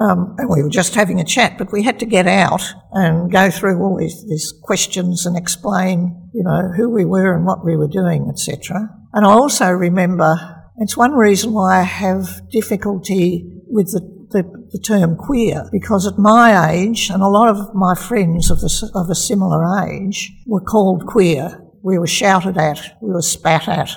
Um, 0.00 0.34
and 0.38 0.48
we 0.48 0.62
were 0.62 0.70
just 0.70 0.94
having 0.96 1.20
a 1.20 1.24
chat, 1.24 1.56
but 1.56 1.72
we 1.72 1.84
had 1.84 2.00
to 2.00 2.06
get 2.06 2.26
out 2.26 2.62
and 2.92 3.30
go 3.30 3.48
through 3.50 3.80
all 3.80 3.96
these, 3.96 4.26
these 4.28 4.52
questions 4.62 5.24
and 5.24 5.36
explain, 5.36 6.30
you 6.32 6.42
know, 6.42 6.72
who 6.76 6.90
we 6.90 7.04
were 7.04 7.34
and 7.34 7.46
what 7.46 7.64
we 7.64 7.76
were 7.76 7.86
doing, 7.86 8.28
etc. 8.28 8.88
And 9.14 9.24
I 9.24 9.30
also 9.30 9.70
remember 9.70 10.34
it's 10.78 10.96
one 10.96 11.12
reason 11.12 11.52
why 11.52 11.78
I 11.78 11.82
have 11.82 12.50
difficulty 12.50 13.44
with 13.68 13.92
the, 13.92 14.00
the, 14.32 14.42
the, 14.72 14.80
term 14.80 15.16
queer, 15.16 15.68
because 15.70 16.04
at 16.04 16.18
my 16.18 16.72
age, 16.72 17.10
and 17.10 17.22
a 17.22 17.28
lot 17.28 17.48
of 17.48 17.76
my 17.76 17.94
friends 17.94 18.50
of, 18.50 18.58
the, 18.58 18.90
of 18.92 19.08
a 19.08 19.14
similar 19.14 19.86
age 19.86 20.32
were 20.48 20.60
called 20.60 21.06
queer. 21.06 21.62
We 21.84 21.96
were 21.96 22.08
shouted 22.08 22.58
at, 22.58 22.96
we 23.00 23.12
were 23.12 23.22
spat 23.22 23.68
at, 23.68 23.90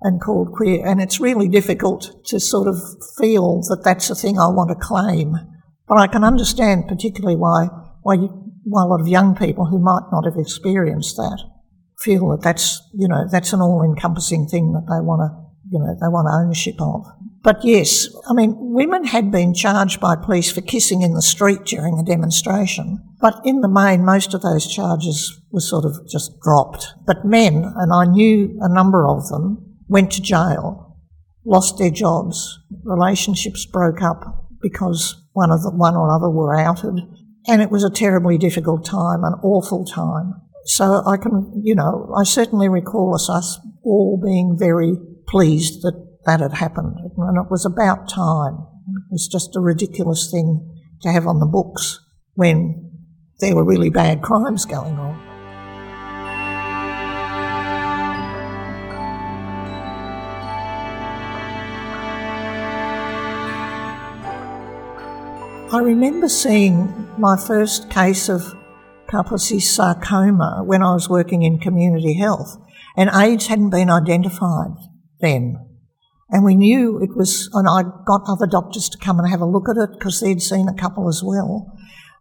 and 0.00 0.20
called 0.20 0.50
queer. 0.52 0.84
And 0.84 1.00
it's 1.00 1.20
really 1.20 1.46
difficult 1.46 2.26
to 2.26 2.40
sort 2.40 2.66
of 2.66 2.76
feel 3.20 3.60
that 3.68 3.82
that's 3.84 4.10
a 4.10 4.16
thing 4.16 4.36
I 4.36 4.48
want 4.48 4.70
to 4.70 4.84
claim. 4.84 5.36
But 5.86 5.98
I 5.98 6.08
can 6.08 6.24
understand 6.24 6.88
particularly 6.88 7.36
why, 7.36 7.68
why, 8.02 8.14
you, 8.14 8.52
why 8.64 8.82
a 8.82 8.86
lot 8.86 9.00
of 9.00 9.06
young 9.06 9.36
people 9.36 9.66
who 9.66 9.78
might 9.78 10.08
not 10.10 10.24
have 10.24 10.36
experienced 10.36 11.14
that 11.18 11.40
feel 11.98 12.28
that 12.30 12.42
that's, 12.42 12.82
you 12.94 13.08
know, 13.08 13.26
that's 13.30 13.52
an 13.52 13.60
all-encompassing 13.60 14.46
thing 14.48 14.72
that 14.72 14.86
they 14.88 15.00
want 15.00 15.20
to, 15.20 15.30
you 15.70 15.78
know, 15.78 15.94
they 16.00 16.08
want 16.08 16.28
ownership 16.30 16.80
of. 16.80 17.06
But 17.42 17.64
yes, 17.64 18.08
I 18.28 18.34
mean, 18.34 18.54
women 18.58 19.04
had 19.04 19.30
been 19.30 19.54
charged 19.54 20.00
by 20.00 20.16
police 20.16 20.50
for 20.50 20.60
kissing 20.60 21.02
in 21.02 21.14
the 21.14 21.22
street 21.22 21.64
during 21.64 21.98
a 21.98 22.04
demonstration. 22.04 22.98
But 23.20 23.40
in 23.44 23.60
the 23.60 23.68
main, 23.68 24.04
most 24.04 24.34
of 24.34 24.42
those 24.42 24.66
charges 24.66 25.40
were 25.50 25.60
sort 25.60 25.84
of 25.84 26.08
just 26.08 26.40
dropped. 26.40 26.88
But 27.06 27.24
men, 27.24 27.72
and 27.76 27.92
I 27.92 28.04
knew 28.04 28.58
a 28.60 28.68
number 28.68 29.06
of 29.06 29.28
them, 29.28 29.76
went 29.88 30.10
to 30.12 30.22
jail, 30.22 30.96
lost 31.44 31.78
their 31.78 31.90
jobs, 31.90 32.58
relationships 32.82 33.64
broke 33.64 34.02
up 34.02 34.48
because 34.60 35.22
one 35.32 35.52
of 35.52 35.62
the 35.62 35.70
one 35.70 35.94
or 35.94 36.10
other 36.10 36.28
were 36.28 36.58
outed, 36.58 36.98
and 37.46 37.62
it 37.62 37.70
was 37.70 37.84
a 37.84 37.90
terribly 37.90 38.36
difficult 38.38 38.84
time, 38.84 39.22
an 39.22 39.34
awful 39.44 39.84
time. 39.84 40.34
So 40.66 41.02
I 41.06 41.16
can, 41.16 41.62
you 41.62 41.76
know, 41.76 42.12
I 42.18 42.24
certainly 42.24 42.68
recall 42.68 43.14
us, 43.14 43.60
all 43.84 44.20
being 44.22 44.56
very 44.58 44.96
pleased 45.28 45.82
that 45.82 45.94
that 46.26 46.40
had 46.40 46.54
happened, 46.54 46.96
and 47.16 47.38
it 47.38 47.48
was 47.48 47.64
about 47.64 48.08
time. 48.08 48.66
It 48.88 49.12
was 49.12 49.28
just 49.28 49.54
a 49.54 49.60
ridiculous 49.60 50.28
thing 50.28 50.68
to 51.02 51.12
have 51.12 51.28
on 51.28 51.38
the 51.38 51.46
books 51.46 52.00
when 52.34 52.90
there 53.38 53.54
were 53.54 53.64
really 53.64 53.90
bad 53.90 54.22
crimes 54.22 54.64
going 54.64 54.96
on. 54.96 55.22
I 65.72 65.78
remember 65.78 66.28
seeing 66.28 67.08
my 67.18 67.36
first 67.36 67.88
case 67.88 68.28
of 68.28 68.42
Sarcoma 69.08 70.62
when 70.64 70.82
I 70.82 70.92
was 70.94 71.08
working 71.08 71.42
in 71.42 71.58
community 71.58 72.14
health, 72.14 72.56
and 72.96 73.10
AIDS 73.12 73.46
hadn't 73.46 73.70
been 73.70 73.90
identified 73.90 74.76
then. 75.20 75.58
And 76.28 76.44
we 76.44 76.56
knew 76.56 76.98
it 77.00 77.16
was, 77.16 77.48
and 77.52 77.68
I 77.68 77.82
got 77.82 78.22
other 78.28 78.46
doctors 78.46 78.88
to 78.88 78.98
come 78.98 79.18
and 79.18 79.30
have 79.30 79.40
a 79.40 79.46
look 79.46 79.68
at 79.68 79.76
it 79.76 79.90
because 79.92 80.20
they'd 80.20 80.42
seen 80.42 80.68
a 80.68 80.74
couple 80.74 81.08
as 81.08 81.22
well. 81.24 81.72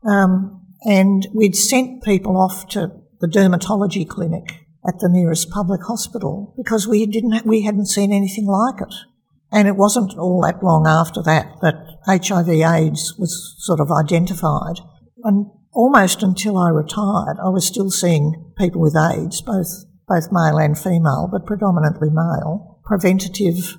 Um, 0.07 0.61
and 0.83 1.27
we'd 1.33 1.55
sent 1.55 2.03
people 2.03 2.37
off 2.37 2.67
to 2.69 2.91
the 3.19 3.27
dermatology 3.27 4.07
clinic 4.07 4.65
at 4.87 4.99
the 4.99 5.09
nearest 5.09 5.49
public 5.49 5.81
hospital 5.87 6.53
because 6.55 6.87
we 6.87 7.07
didn't, 7.07 7.45
we 7.45 7.63
hadn't 7.63 7.87
seen 7.87 8.13
anything 8.13 8.45
like 8.45 8.81
it. 8.81 8.93
And 9.51 9.67
it 9.67 9.75
wasn't 9.75 10.17
all 10.17 10.41
that 10.41 10.61
long 10.63 10.85
after 10.85 11.23
that 11.23 11.47
that 11.61 11.75
HIV 12.05 12.49
AIDS 12.49 13.15
was 13.17 13.55
sort 13.57 13.79
of 13.79 13.91
identified. 13.91 14.79
And 15.23 15.47
almost 15.75 16.23
until 16.23 16.57
I 16.57 16.69
retired, 16.69 17.37
I 17.43 17.49
was 17.49 17.67
still 17.67 17.91
seeing 17.91 18.53
people 18.57 18.81
with 18.81 18.95
AIDS, 18.95 19.41
both, 19.41 19.85
both 20.07 20.31
male 20.31 20.57
and 20.57 20.77
female, 20.77 21.29
but 21.31 21.45
predominantly 21.45 22.09
male. 22.09 22.79
Preventative 22.85 23.77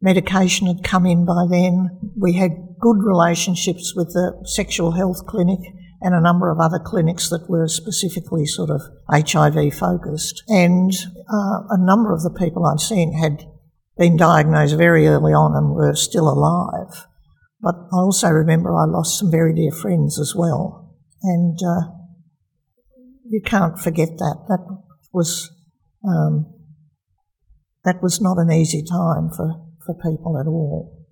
medication 0.00 0.66
had 0.66 0.82
come 0.82 1.04
in 1.06 1.24
by 1.24 1.44
then. 1.48 2.12
We 2.16 2.34
had 2.34 2.76
good 2.80 2.98
relationships 3.02 3.94
with 3.94 4.08
the 4.08 4.40
sexual 4.44 4.92
health 4.92 5.26
clinic 5.26 5.60
and 6.00 6.14
a 6.14 6.20
number 6.20 6.50
of 6.50 6.60
other 6.60 6.78
clinics 6.78 7.28
that 7.28 7.50
were 7.50 7.68
specifically 7.68 8.46
sort 8.46 8.70
of 8.70 8.82
HIV 9.10 9.74
focused. 9.74 10.42
And 10.48 10.92
uh, 11.28 11.62
a 11.70 11.78
number 11.78 12.14
of 12.14 12.22
the 12.22 12.30
people 12.30 12.64
I'd 12.64 12.80
seen 12.80 13.18
had 13.18 13.44
been 13.98 14.16
diagnosed 14.16 14.76
very 14.76 15.08
early 15.08 15.32
on 15.32 15.56
and 15.56 15.74
were 15.74 15.96
still 15.96 16.28
alive. 16.28 17.06
But 17.60 17.74
I 17.92 17.96
also 17.96 18.28
remember 18.28 18.74
I 18.74 18.84
lost 18.84 19.18
some 19.18 19.30
very 19.30 19.52
dear 19.52 19.72
friends 19.72 20.20
as 20.20 20.34
well. 20.36 20.87
And 21.22 21.58
uh, 21.66 21.90
you 23.28 23.40
can't 23.44 23.78
forget 23.78 24.08
that. 24.18 24.44
That 24.48 24.82
was, 25.12 25.50
um, 26.06 26.46
that 27.84 28.02
was 28.02 28.20
not 28.20 28.38
an 28.38 28.50
easy 28.50 28.82
time 28.82 29.30
for, 29.36 29.66
for 29.84 29.94
people 29.94 30.38
at 30.38 30.46
all. 30.46 31.06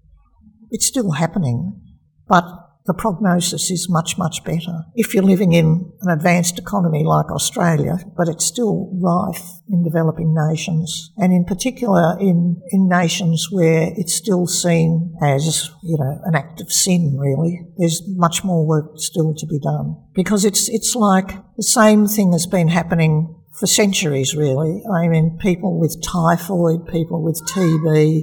It's 0.71 0.87
still 0.87 1.13
happening, 1.13 1.81
but 2.29 2.45
the 2.87 2.95
prognosis 2.95 3.71
is 3.71 3.89
much, 3.91 4.17
much 4.17 4.45
better. 4.45 4.85
If 4.95 5.13
you're 5.13 5.25
living 5.25 5.53
in 5.53 5.93
an 6.01 6.11
advanced 6.11 6.59
economy 6.59 7.03
like 7.05 7.31
Australia, 7.31 7.99
but 8.17 8.29
it's 8.29 8.45
still 8.45 8.91
rife 8.95 9.43
in 9.69 9.83
developing 9.83 10.35
nations, 10.35 11.11
and 11.17 11.33
in 11.33 11.45
particular 11.45 12.17
in, 12.21 12.63
in 12.71 12.89
nations 12.89 13.49
where 13.51 13.91
it's 13.97 14.15
still 14.15 14.47
seen 14.47 15.15
as, 15.21 15.71
you 15.83 15.97
know, 15.99 16.21
an 16.25 16.37
act 16.37 16.61
of 16.61 16.71
sin, 16.71 17.17
really. 17.19 17.67
There's 17.77 18.03
much 18.07 18.45
more 18.45 18.65
work 18.65 18.93
still 18.97 19.35
to 19.35 19.47
be 19.47 19.59
done. 19.59 19.97
Because 20.15 20.45
it's, 20.45 20.69
it's 20.69 20.95
like 20.95 21.29
the 21.57 21.63
same 21.63 22.07
thing 22.07 22.33
has 22.33 22.47
been 22.47 22.69
happening 22.69 23.35
for 23.59 23.67
centuries, 23.67 24.37
really. 24.37 24.83
I 24.95 25.09
mean, 25.09 25.39
people 25.41 25.81
with 25.81 26.01
typhoid, 26.03 26.87
people 26.87 27.23
with 27.23 27.43
TB, 27.49 28.23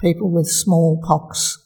people 0.00 0.30
with 0.30 0.48
smallpox, 0.48 1.61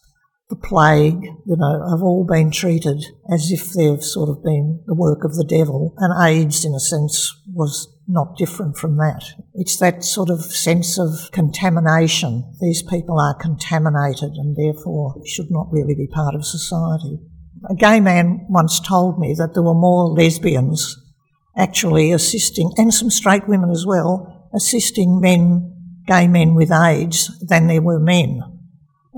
the 0.48 0.56
plague, 0.56 1.24
you 1.44 1.56
know, 1.56 1.88
have 1.90 2.02
all 2.02 2.24
been 2.24 2.50
treated 2.52 3.04
as 3.28 3.50
if 3.50 3.72
they've 3.72 4.02
sort 4.02 4.28
of 4.28 4.44
been 4.44 4.80
the 4.86 4.94
work 4.94 5.24
of 5.24 5.34
the 5.34 5.44
devil. 5.44 5.94
And 5.98 6.14
AIDS, 6.24 6.64
in 6.64 6.72
a 6.72 6.80
sense, 6.80 7.34
was 7.52 7.92
not 8.06 8.36
different 8.36 8.76
from 8.76 8.96
that. 8.96 9.24
It's 9.54 9.76
that 9.78 10.04
sort 10.04 10.30
of 10.30 10.44
sense 10.44 10.98
of 10.98 11.32
contamination. 11.32 12.44
These 12.60 12.82
people 12.82 13.18
are 13.18 13.34
contaminated 13.34 14.34
and 14.36 14.56
therefore 14.56 15.20
should 15.26 15.50
not 15.50 15.66
really 15.72 15.96
be 15.96 16.06
part 16.06 16.36
of 16.36 16.46
society. 16.46 17.18
A 17.68 17.74
gay 17.74 17.98
man 17.98 18.46
once 18.48 18.78
told 18.78 19.18
me 19.18 19.34
that 19.38 19.54
there 19.54 19.62
were 19.64 19.74
more 19.74 20.06
lesbians 20.06 20.96
actually 21.56 22.12
assisting, 22.12 22.70
and 22.76 22.92
some 22.92 23.10
straight 23.10 23.48
women 23.48 23.70
as 23.70 23.84
well, 23.86 24.48
assisting 24.54 25.20
men, 25.20 25.72
gay 26.06 26.28
men 26.28 26.54
with 26.54 26.70
AIDS 26.70 27.36
than 27.40 27.66
there 27.66 27.80
were 27.80 27.98
men. 27.98 28.42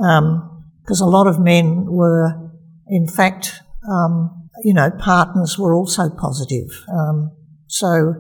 Um, 0.03 0.58
because 0.89 1.03
a 1.03 1.07
lot 1.07 1.27
of 1.27 1.39
men 1.39 1.85
were, 1.85 2.51
in 2.87 3.07
fact, 3.07 3.61
um, 3.87 4.49
you 4.65 4.73
know, 4.73 4.91
partners 4.99 5.59
were 5.59 5.75
also 5.75 6.09
positive. 6.09 6.71
Um, 6.91 7.31
so 7.67 8.15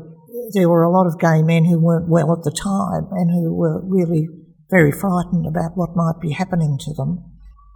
there 0.52 0.68
were 0.68 0.82
a 0.82 0.90
lot 0.90 1.06
of 1.06 1.18
gay 1.18 1.42
men 1.42 1.64
who 1.64 1.78
weren't 1.78 2.10
well 2.10 2.30
at 2.30 2.44
the 2.44 2.50
time 2.50 3.08
and 3.12 3.30
who 3.30 3.54
were 3.54 3.80
really 3.82 4.28
very 4.68 4.92
frightened 4.92 5.46
about 5.46 5.78
what 5.78 5.96
might 5.96 6.20
be 6.20 6.32
happening 6.32 6.76
to 6.80 6.92
them. 6.92 7.24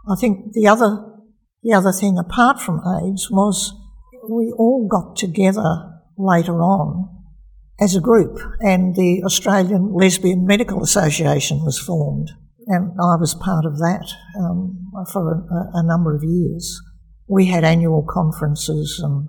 I 0.06 0.14
think 0.14 0.52
the 0.52 0.66
other, 0.66 1.02
the 1.62 1.72
other 1.72 1.92
thing 1.92 2.18
apart 2.18 2.60
from 2.60 2.82
AIDS 2.86 3.30
was 3.30 3.72
we 4.28 4.52
all 4.58 4.86
got 4.86 5.16
together 5.16 5.90
later 6.18 6.60
on 6.60 7.08
as 7.80 7.96
a 7.96 8.00
group, 8.00 8.38
and 8.60 8.94
the 8.94 9.22
Australian 9.24 9.94
Lesbian 9.94 10.44
Medical 10.44 10.82
Association 10.82 11.64
was 11.64 11.78
formed, 11.78 12.30
and 12.66 12.92
I 12.92 13.16
was 13.16 13.34
part 13.34 13.64
of 13.64 13.78
that 13.78 14.06
um, 14.38 14.78
for 15.12 15.32
a, 15.32 15.78
a, 15.78 15.82
number 15.82 16.14
of 16.14 16.22
years. 16.22 16.80
We 17.28 17.46
had 17.46 17.64
annual 17.64 18.04
conferences 18.08 19.00
and 19.02 19.28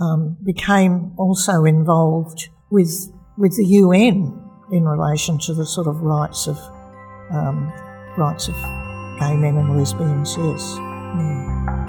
um, 0.00 0.36
became 0.44 1.12
also 1.18 1.64
involved 1.64 2.48
with 2.70 2.92
with 3.36 3.56
the 3.56 3.66
UN 3.66 4.38
in 4.70 4.84
relation 4.84 5.38
to 5.38 5.54
the 5.54 5.66
sort 5.66 5.86
of 5.86 6.00
rights 6.00 6.46
of 6.46 6.58
um, 7.30 7.72
rights 8.16 8.48
of 8.48 8.54
gay 9.20 9.36
men 9.36 9.56
and 9.56 9.76
lesbians. 9.76 10.36
Yes. 10.36 10.62
Mm. 10.78 11.81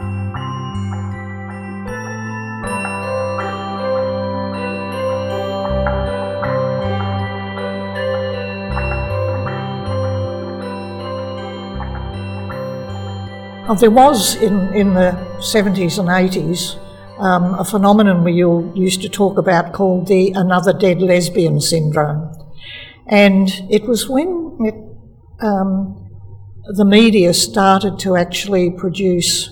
There 13.79 13.91
was 13.91 14.36
in, 14.36 14.73
in 14.73 14.93
the 14.93 15.12
70s 15.39 15.99
and 15.99 16.09
80s 16.09 16.79
um, 17.17 17.53
a 17.59 17.63
phenomenon 17.63 18.23
we 18.23 18.33
used 18.33 19.01
to 19.01 19.09
talk 19.09 19.38
about 19.38 19.73
called 19.73 20.07
the 20.07 20.31
another 20.36 20.73
dead 20.73 21.01
lesbian 21.01 21.62
syndrome. 21.62 22.33
And 23.07 23.49
it 23.69 23.83
was 23.83 24.09
when 24.09 24.57
it, 24.62 24.75
um, 25.41 26.09
the 26.75 26.86
media 26.86 27.33
started 27.33 27.99
to 27.99 28.15
actually 28.15 28.71
produce 28.71 29.49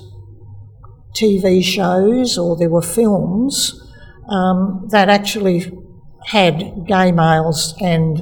TV 1.16 1.64
shows 1.64 2.38
or 2.38 2.56
there 2.56 2.70
were 2.70 2.82
films 2.82 3.80
um, 4.30 4.88
that 4.92 5.10
actually 5.10 5.72
had 6.28 6.86
gay 6.88 7.12
males 7.12 7.76
and 7.82 8.22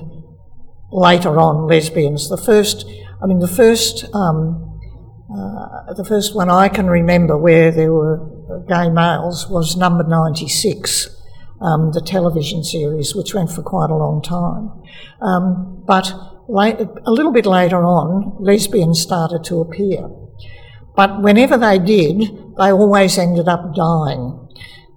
later 0.92 1.40
on 1.40 1.68
lesbians. 1.68 2.30
The 2.30 2.38
first, 2.38 2.86
I 3.22 3.28
mean, 3.28 3.40
the 3.40 3.48
first, 3.48 4.06
um, 4.14 4.69
uh, 5.32 5.94
the 5.94 6.06
first 6.06 6.36
one 6.36 6.50
I 6.50 6.70
can 6.70 6.88
remember 6.88 7.38
where 7.38 7.72
there 7.72 7.94
were 7.94 8.64
gay 8.68 8.90
males 8.90 9.48
was 9.48 9.78
number 9.78 10.04
96, 10.04 11.08
um, 11.62 11.92
the 11.92 12.02
television 12.02 12.64
series, 12.64 13.16
which 13.16 13.36
went 13.36 13.52
for 13.52 13.62
quite 13.62 13.92
a 13.92 13.96
long 13.96 14.22
time. 14.24 14.72
Um, 15.22 15.84
but 15.86 16.12
late, 16.48 16.80
a 16.80 17.12
little 17.12 17.32
bit 17.32 17.46
later 17.46 17.86
on, 17.86 18.38
lesbians 18.40 19.02
started 19.02 19.44
to 19.46 19.62
appear. 19.62 20.10
But 20.96 21.22
whenever 21.22 21.58
they 21.58 21.78
did, 21.78 22.22
they 22.58 22.72
always 22.72 23.18
ended 23.18 23.48
up 23.48 23.76
dying. 23.76 24.49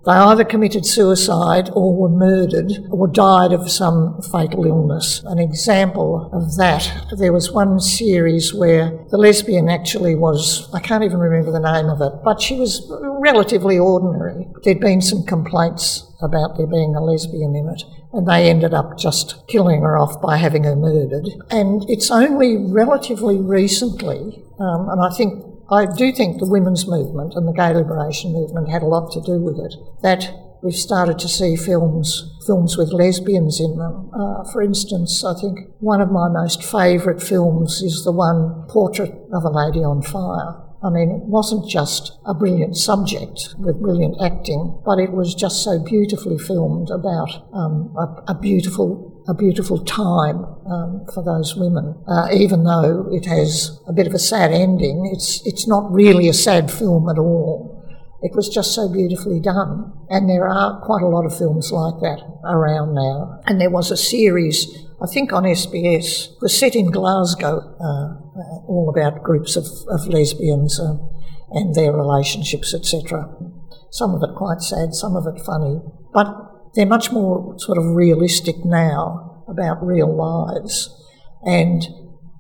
They 0.05 0.13
either 0.13 0.45
committed 0.45 0.85
suicide 0.85 1.71
or 1.75 1.95
were 1.95 2.09
murdered 2.09 2.73
or 2.91 3.07
died 3.07 3.53
of 3.53 3.71
some 3.71 4.21
fatal 4.33 4.67
illness. 4.67 5.23
An 5.27 5.39
example 5.39 6.29
of 6.33 6.57
that, 6.57 7.07
there 7.17 7.33
was 7.33 7.53
one 7.53 7.79
series 7.79 8.53
where 8.53 8.99
the 9.11 9.17
lesbian 9.17 9.69
actually 9.69 10.17
was, 10.17 10.69
I 10.75 10.81
can't 10.81 11.05
even 11.05 11.19
remember 11.19 11.53
the 11.53 11.61
name 11.61 11.89
of 11.89 12.01
it, 12.01 12.25
but 12.25 12.41
she 12.41 12.59
was 12.59 12.85
relatively 13.21 13.79
ordinary. 13.79 14.49
There'd 14.65 14.81
been 14.81 15.03
some 15.03 15.25
complaints 15.25 16.09
about 16.21 16.57
there 16.57 16.67
being 16.67 16.97
a 16.97 17.01
lesbian 17.01 17.55
in 17.55 17.69
it, 17.69 17.85
and 18.13 18.27
they 18.27 18.51
ended 18.51 18.75
up 18.75 18.99
just 18.99 19.47
killing 19.47 19.83
her 19.83 19.97
off 19.97 20.21
by 20.21 20.37
having 20.37 20.65
her 20.65 20.77
murdered. 20.77 21.29
And 21.51 21.89
it's 21.89 22.11
only 22.11 22.57
relatively 22.57 23.39
recently, 23.39 24.43
um, 24.59 24.89
and 24.89 25.01
I 25.01 25.15
think 25.17 25.52
I 25.71 25.87
do 25.87 26.13
think 26.13 26.39
the 26.39 26.49
women's 26.49 26.87
movement 26.87 27.35
and 27.35 27.47
the 27.47 27.53
gay 27.53 27.73
liberation 27.73 28.33
movement 28.33 28.71
had 28.71 28.83
a 28.83 28.87
lot 28.87 29.13
to 29.13 29.21
do 29.21 29.41
with 29.41 29.59
it. 29.59 29.75
That 30.03 30.31
we've 30.63 30.75
started 30.75 31.19
to 31.19 31.29
see 31.29 31.57
films 31.57 32.29
films 32.47 32.77
with 32.77 32.93
lesbians 32.93 33.61
in 33.61 33.77
them. 33.79 34.11
Uh, 34.13 34.45
for 34.53 34.63
instance, 34.63 35.25
I 35.25 35.35
think 35.41 35.71
one 35.79 36.01
of 36.01 36.11
my 36.11 36.29
most 36.29 36.63
favourite 36.63 37.23
films 37.23 37.83
is 37.83 38.05
the 38.05 38.13
one 38.13 38.65
Portrait 38.69 39.13
of 39.33 39.45
a 39.45 39.51
Lady 39.51 39.81
on 39.81 40.03
Fire. 40.03 40.61
I 40.85 40.91
mean, 40.91 41.11
it 41.13 41.23
wasn't 41.23 41.69
just 41.69 42.19
a 42.27 42.35
brilliant 42.35 42.77
subject 42.77 43.55
with 43.59 43.81
brilliant 43.81 44.17
acting, 44.21 44.81
but 44.85 44.99
it 44.99 45.13
was 45.13 45.35
just 45.35 45.63
so 45.63 45.79
beautifully 45.79 46.39
filmed 46.39 46.91
about 46.91 47.49
um, 47.53 47.95
a, 47.97 48.33
a 48.33 48.35
beautiful 48.35 49.12
a 49.29 49.35
beautiful 49.35 49.79
time 49.85 50.45
um, 50.67 51.07
for 51.15 51.23
those 51.23 51.55
women. 51.57 52.03
Uh, 52.09 52.29
even 52.33 52.65
though 52.65 53.09
it 53.13 53.27
has 53.27 53.81
a 53.87 53.93
bit 53.93 54.07
of 54.07 54.15
a 54.15 54.19
sad 54.19 54.53
ending, 54.53 55.11
it's 55.13 55.43
it's 55.47 55.69
not 55.69 55.91
really 55.93 56.29
a 56.29 56.33
sad 56.33 56.71
film 56.71 57.09
at 57.09 57.19
all. 57.19 57.79
It 58.23 58.37
was 58.37 58.49
just 58.49 58.75
so 58.75 58.89
beautifully 58.89 59.41
done, 59.41 59.93
and 60.09 60.29
there 60.29 60.49
are 60.49 60.81
quite 60.81 61.03
a 61.03 61.09
lot 61.09 61.27
of 61.27 61.37
films 61.37 61.73
like 61.73 62.01
that 62.01 62.23
around 62.45 62.95
now. 62.95 63.41
And 63.47 63.61
there 63.61 63.71
was 63.71 63.91
a 63.91 63.97
series, 63.97 64.69
I 65.03 65.07
think 65.07 65.33
on 65.33 65.43
SBS, 65.43 66.41
was 66.41 66.57
set 66.57 66.77
in 66.77 66.93
Glasgow, 66.93 67.59
uh, 67.81 68.23
all 68.69 68.93
about 68.95 69.25
groups 69.25 69.57
of, 69.57 69.67
of 69.89 70.07
lesbians 70.07 70.79
uh, 70.79 70.99
and 71.51 71.75
their 71.75 71.93
relationships, 71.93 72.73
etc. 72.73 73.29
Some 73.91 74.15
of 74.15 74.23
it 74.23 74.37
quite 74.37 74.61
sad, 74.61 74.95
some 74.95 75.17
of 75.17 75.27
it 75.27 75.43
funny, 75.45 75.81
but 76.15 76.52
they're 76.75 76.87
much 76.87 77.13
more 77.13 77.59
sort 77.59 77.79
of 77.79 77.85
realistic 77.95 78.65
now 78.65 79.45
about 79.49 79.85
real 79.85 80.15
lives, 80.15 80.89
and 81.45 81.83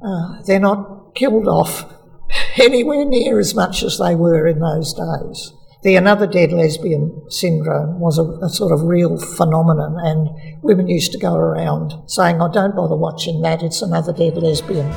uh, 0.04 0.42
they're 0.46 0.58
not 0.58 1.14
killed 1.14 1.48
off 1.48 1.84
anywhere 2.56 3.04
near 3.04 3.38
as 3.38 3.54
much 3.54 3.82
as 3.82 3.98
they 3.98 4.14
were 4.14 4.46
in 4.46 4.60
those 4.60 4.94
days. 4.94 5.52
The 5.82 5.96
another 5.96 6.28
dead 6.28 6.52
lesbian 6.52 7.28
syndrome 7.28 7.98
was 7.98 8.16
a, 8.16 8.22
a, 8.44 8.48
sort 8.48 8.72
of 8.72 8.82
real 8.82 9.18
phenomenon, 9.18 9.96
and 9.98 10.28
women 10.62 10.88
used 10.88 11.10
to 11.12 11.18
go 11.18 11.34
around 11.34 11.94
saying, 12.06 12.40
"I 12.40 12.46
oh, 12.46 12.52
don't 12.52 12.76
bother 12.76 12.96
watching 12.96 13.42
that; 13.42 13.62
it's 13.62 13.82
another 13.82 14.12
dead 14.12 14.36
lesbian." 14.36 14.92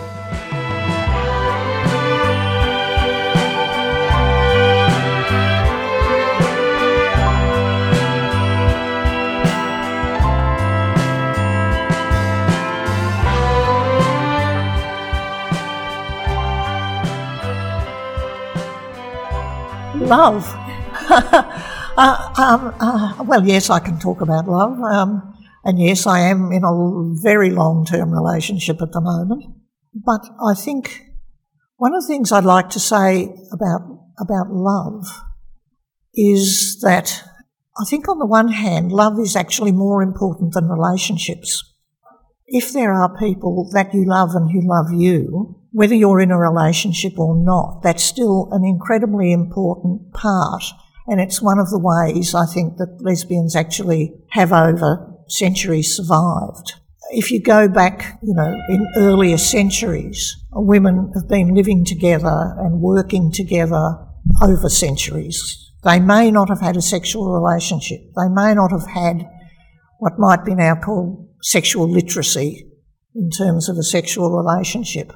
Love. 20.06 20.46
uh, 21.10 22.34
um, 22.38 22.76
uh, 22.80 23.24
well, 23.24 23.46
yes, 23.46 23.70
I 23.70 23.80
can 23.80 24.00
talk 24.00 24.22
about 24.22 24.48
love. 24.48 24.80
Um, 24.80 25.34
and 25.64 25.80
yes, 25.80 26.06
I 26.06 26.20
am 26.20 26.52
in 26.52 26.64
a 26.64 27.22
very 27.22 27.50
long 27.50 27.86
term 27.86 28.12
relationship 28.12 28.82
at 28.82 28.92
the 28.92 29.02
moment. 29.02 29.46
But 29.94 30.22
I 30.44 30.54
think 30.54 31.06
one 31.78 31.94
of 31.94 32.02
the 32.02 32.08
things 32.08 32.32
I'd 32.32 32.44
like 32.44 32.70
to 32.72 32.80
say 32.80 33.36
about, 33.52 33.82
about 34.20 34.52
love 34.52 35.06
is 36.14 36.80
that 36.82 37.24
I 37.78 37.84
think 37.86 38.08
on 38.08 38.20
the 38.20 38.26
one 38.26 38.50
hand, 38.50 38.92
love 38.92 39.20
is 39.20 39.36
actually 39.36 39.72
more 39.72 40.02
important 40.02 40.54
than 40.54 40.70
relationships. 40.70 41.64
If 42.48 42.72
there 42.72 42.94
are 42.94 43.18
people 43.18 43.70
that 43.74 43.94
you 43.94 44.06
love 44.06 44.36
and 44.36 44.52
who 44.52 44.62
love 44.62 44.94
you, 44.94 45.60
whether 45.76 45.94
you're 45.94 46.22
in 46.22 46.32
a 46.32 46.40
relationship 46.40 47.20
or 47.20 47.36
not, 47.36 47.82
that's 47.84 48.02
still 48.02 48.48
an 48.54 48.64
incredibly 48.64 49.34
important 49.34 50.14
part. 50.14 50.64
And 51.06 51.20
it's 51.20 51.42
one 51.42 51.60
of 51.60 51.70
the 51.70 51.78
ways 51.78 52.34
I 52.34 52.46
think 52.46 52.78
that 52.78 53.02
lesbians 53.02 53.58
actually 53.58 54.14
have 54.30 54.54
over 54.54 55.14
centuries 55.28 55.94
survived. 55.94 56.76
If 57.12 57.30
you 57.30 57.42
go 57.42 57.68
back, 57.68 58.18
you 58.24 58.34
know, 58.34 58.58
in 58.70 58.88
earlier 58.96 59.38
centuries, 59.38 60.38
women 60.54 61.12
have 61.14 61.28
been 61.28 61.54
living 61.54 61.84
together 61.84 62.56
and 62.58 62.80
working 62.80 63.30
together 63.34 63.98
over 64.42 64.70
centuries. 64.70 65.74
They 65.84 66.00
may 66.00 66.32
not 66.32 66.48
have 66.48 66.62
had 66.62 66.78
a 66.78 66.82
sexual 66.82 67.34
relationship. 67.34 68.00
They 68.16 68.30
may 68.30 68.54
not 68.54 68.72
have 68.72 68.88
had 68.88 69.30
what 70.00 70.18
might 70.18 70.46
be 70.46 70.56
now 70.56 70.76
called 70.76 71.28
sexual 71.42 71.90
literacy 71.90 72.72
in 73.14 73.30
terms 73.30 73.68
of 73.68 73.78
a 73.78 73.84
sexual 73.84 74.32
relationship. 74.32 75.12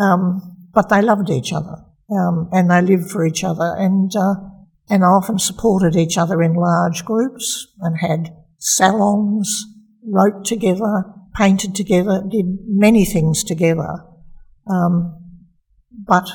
Um, 0.00 0.56
but 0.72 0.88
they 0.88 1.00
loved 1.00 1.30
each 1.30 1.52
other 1.52 1.84
um, 2.10 2.48
and 2.52 2.70
they 2.70 2.82
lived 2.82 3.10
for 3.10 3.24
each 3.26 3.42
other 3.42 3.74
and, 3.78 4.14
uh, 4.14 4.34
and 4.88 5.02
often 5.02 5.38
supported 5.38 5.96
each 5.96 6.18
other 6.18 6.42
in 6.42 6.54
large 6.54 7.04
groups 7.04 7.68
and 7.80 7.98
had 7.98 8.34
salons, 8.58 9.64
wrote 10.04 10.44
together, 10.44 11.04
painted 11.34 11.74
together, 11.74 12.22
did 12.28 12.58
many 12.66 13.04
things 13.04 13.42
together. 13.42 14.04
Um, 14.70 15.18
but 15.90 16.28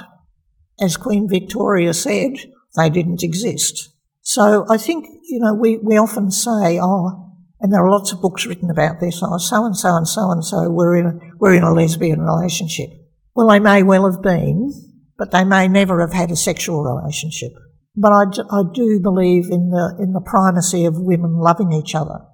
as 0.80 0.98
Queen 0.98 1.30
Victoria 1.30 1.94
said, 1.94 2.34
they 2.76 2.90
didn't 2.90 3.24
exist. 3.24 3.90
So 4.22 4.66
I 4.70 4.78
think, 4.78 5.06
you 5.24 5.40
know, 5.40 5.54
we, 5.54 5.78
we 5.78 5.98
often 5.98 6.32
say, 6.32 6.80
oh, 6.82 7.28
and 7.60 7.72
there 7.72 7.84
are 7.84 7.92
lots 7.92 8.12
of 8.12 8.22
books 8.22 8.46
written 8.46 8.70
about 8.70 9.00
this, 9.00 9.22
oh, 9.24 9.38
so 9.38 9.66
and 9.66 9.78
so 9.78 9.96
and 9.96 10.08
so 10.08 10.32
and 10.32 10.44
so, 10.44 10.70
we're 10.70 10.96
in, 10.98 11.36
we're 11.38 11.54
in 11.54 11.64
a 11.64 11.74
lesbian 11.74 12.22
relationship. 12.22 12.90
Well, 13.36 13.50
they 13.50 13.60
may 13.60 13.84
well 13.84 14.12
have 14.12 14.22
been, 14.22 14.74
but 15.18 15.32
they 15.32 15.44
may 15.44 15.68
never 15.68 16.02
have 16.02 16.14
had 16.14 16.32
a 16.32 16.36
sexual 16.36 16.84
relationship. 16.84 17.52
But 17.96 18.12
I, 18.12 18.24
I 18.50 18.64
do 18.74 19.00
believe 19.02 19.46
in 19.52 19.70
the, 19.70 19.98
in 20.00 20.14
the 20.14 20.22
primacy 20.22 20.86
of 20.86 21.00
women 21.00 21.38
loving 21.38 21.72
each 21.74 21.96
other 21.96 22.26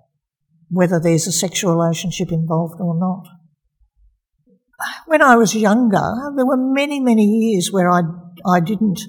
whether 0.70 1.00
there's 1.00 1.28
a 1.28 1.32
sexual 1.32 1.76
relationship 1.76 2.32
involved 2.32 2.80
or 2.80 2.98
not. 2.98 3.26
When 5.08 5.22
I 5.22 5.36
was 5.36 5.56
younger, 5.56 6.34
there 6.36 6.46
were 6.46 6.58
many, 6.58 7.00
many 7.00 7.26
years 7.26 7.72
where 7.72 7.90
I, 7.90 8.02
I 8.46 8.60
didn't 8.60 9.00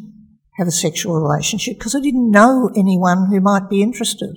have 0.57 0.67
a 0.67 0.73
sexual 0.73 1.21
relationship 1.21 1.79
because 1.79 1.95
I 1.95 2.01
didn't 2.01 2.31
know 2.31 2.71
anyone 2.75 3.29
who 3.29 3.41
might 3.41 3.69
be 3.69 3.83
interested. 3.83 4.35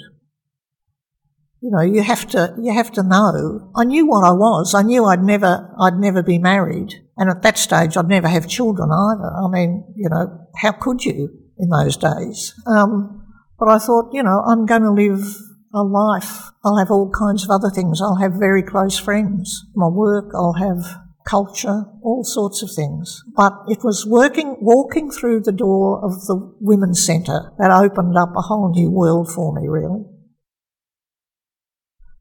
You 1.62 1.70
know, 1.70 1.82
you 1.82 2.02
have 2.02 2.28
to 2.30 2.56
you 2.62 2.74
have 2.74 2.92
to 2.94 3.04
know. 3.04 3.72
I 3.76 3.86
knew 3.86 4.08
what 4.08 4.28
I 4.28 4.32
was. 4.32 4.74
I 4.74 4.82
knew 4.82 5.06
I'd 5.06 5.24
never 5.24 5.74
I'd 5.80 5.98
never 5.98 6.24
be 6.24 6.40
married, 6.40 6.96
and 7.22 7.30
at 7.30 7.44
that 7.44 7.60
stage 7.60 7.96
I'd 7.96 8.08
never 8.08 8.28
have 8.28 8.48
children 8.48 8.90
either. 8.92 9.32
I 9.46 9.48
mean, 9.48 9.86
you 9.96 10.10
know, 10.10 10.48
how 10.58 10.72
could 10.72 11.06
you 11.06 11.30
in 11.60 11.70
those 11.70 11.96
days? 11.96 12.56
Um, 12.66 13.24
but 13.60 13.70
I 13.70 13.78
thought, 13.78 14.10
you 14.12 14.24
know, 14.24 14.42
I'm 14.48 14.66
going 14.66 14.82
to 14.82 14.92
live 14.92 15.38
a 15.72 15.84
life. 15.84 16.50
I'll 16.66 16.78
have 16.78 16.90
all 16.90 17.12
kinds 17.12 17.44
of 17.44 17.52
other 17.52 17.70
things. 17.70 18.02
I'll 18.02 18.16
have 18.18 18.34
very 18.40 18.64
close 18.64 18.98
friends. 18.98 19.66
My 19.76 19.88
work. 19.88 20.32
I'll 20.34 20.54
have 20.54 20.98
culture, 21.28 21.86
all 22.02 22.24
sorts 22.24 22.64
of 22.64 22.72
things. 22.76 23.24
But 23.36 23.54
it 23.68 23.84
was 23.84 24.04
working, 24.08 24.58
walking 24.60 25.12
through 25.12 25.42
the 25.42 25.52
door 25.52 26.04
of 26.04 26.26
the 26.26 26.56
Women's 26.60 27.06
Centre 27.06 27.54
that 27.60 27.70
opened 27.70 28.18
up 28.18 28.30
a 28.36 28.42
whole 28.42 28.72
new 28.72 28.90
world 28.90 29.32
for 29.32 29.54
me, 29.54 29.68
really. 29.68 30.06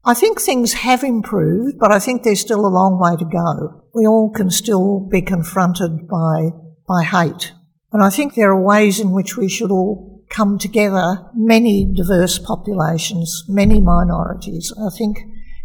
I 0.03 0.15
think 0.15 0.41
things 0.41 0.73
have 0.73 1.03
improved, 1.03 1.77
but 1.79 1.91
I 1.91 1.99
think 1.99 2.23
there's 2.23 2.41
still 2.41 2.65
a 2.65 2.75
long 2.75 2.99
way 2.99 3.15
to 3.17 3.25
go. 3.25 3.83
We 3.93 4.07
all 4.07 4.31
can 4.31 4.49
still 4.49 4.99
be 4.99 5.21
confronted 5.21 6.07
by, 6.07 6.49
by 6.87 7.03
hate. 7.03 7.53
And 7.93 8.03
I 8.03 8.09
think 8.09 8.33
there 8.33 8.51
are 8.51 8.61
ways 8.61 8.99
in 8.99 9.11
which 9.11 9.37
we 9.37 9.47
should 9.47 9.69
all 9.69 10.23
come 10.29 10.57
together, 10.57 11.29
many 11.35 11.85
diverse 11.93 12.39
populations, 12.39 13.43
many 13.47 13.79
minorities. 13.79 14.73
I 14.79 14.89
think 14.97 15.19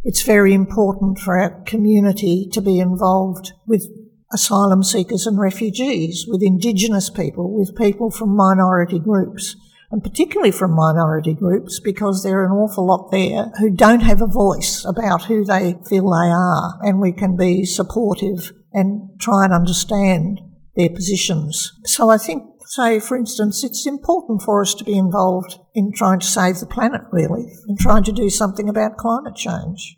it's 0.05 0.23
very 0.23 0.53
important 0.53 1.19
for 1.19 1.39
our 1.39 1.63
community 1.63 2.49
to 2.53 2.61
be 2.61 2.79
involved 2.79 3.53
with 3.67 3.87
asylum 4.33 4.83
seekers 4.83 5.27
and 5.27 5.39
refugees, 5.39 6.27
with 6.29 6.43
Indigenous 6.43 7.09
people, 7.09 7.55
with 7.57 7.77
people 7.77 8.11
from 8.11 8.37
minority 8.37 8.99
groups 8.99 9.57
and 9.91 10.03
particularly 10.03 10.51
from 10.51 10.75
minority 10.75 11.35
groups 11.35 11.81
because 11.81 12.23
there 12.23 12.41
are 12.41 12.47
an 12.47 12.53
awful 12.53 12.87
lot 12.87 13.11
there 13.11 13.53
who 13.59 13.71
don't 13.71 14.01
have 14.01 14.21
a 14.21 14.27
voice 14.27 14.85
about 14.85 15.25
who 15.25 15.45
they 15.45 15.77
feel 15.89 16.11
they 16.11 16.31
are, 16.31 16.79
and 16.83 17.01
we 17.01 17.13
can 17.13 17.37
be 17.37 17.65
supportive 17.65 18.53
and 18.73 19.09
try 19.21 19.45
and 19.45 19.53
understand 19.53 20.41
their 20.75 20.91
positions. 20.91 21.73
So 21.85 22.11
I 22.11 22.19
think, 22.19 22.43
say, 22.67 23.01
for 23.01 23.17
instance, 23.17 23.65
it's 23.65 23.87
important 23.87 24.43
for 24.43 24.61
us 24.61 24.75
to 24.75 24.85
be 24.85 24.99
involved 24.99 25.59
in 25.75 25.93
trying 25.93 26.21
to 26.21 26.27
save 26.27 26.59
the 26.59 26.67
planet, 26.67 27.03
really, 27.13 27.47
and 27.69 27.79
trying 27.79 28.05
to 28.05 28.13
do 28.13 28.29
something 28.29 28.69
about 28.69 28.97
climate 28.97 29.37
change. 29.37 29.97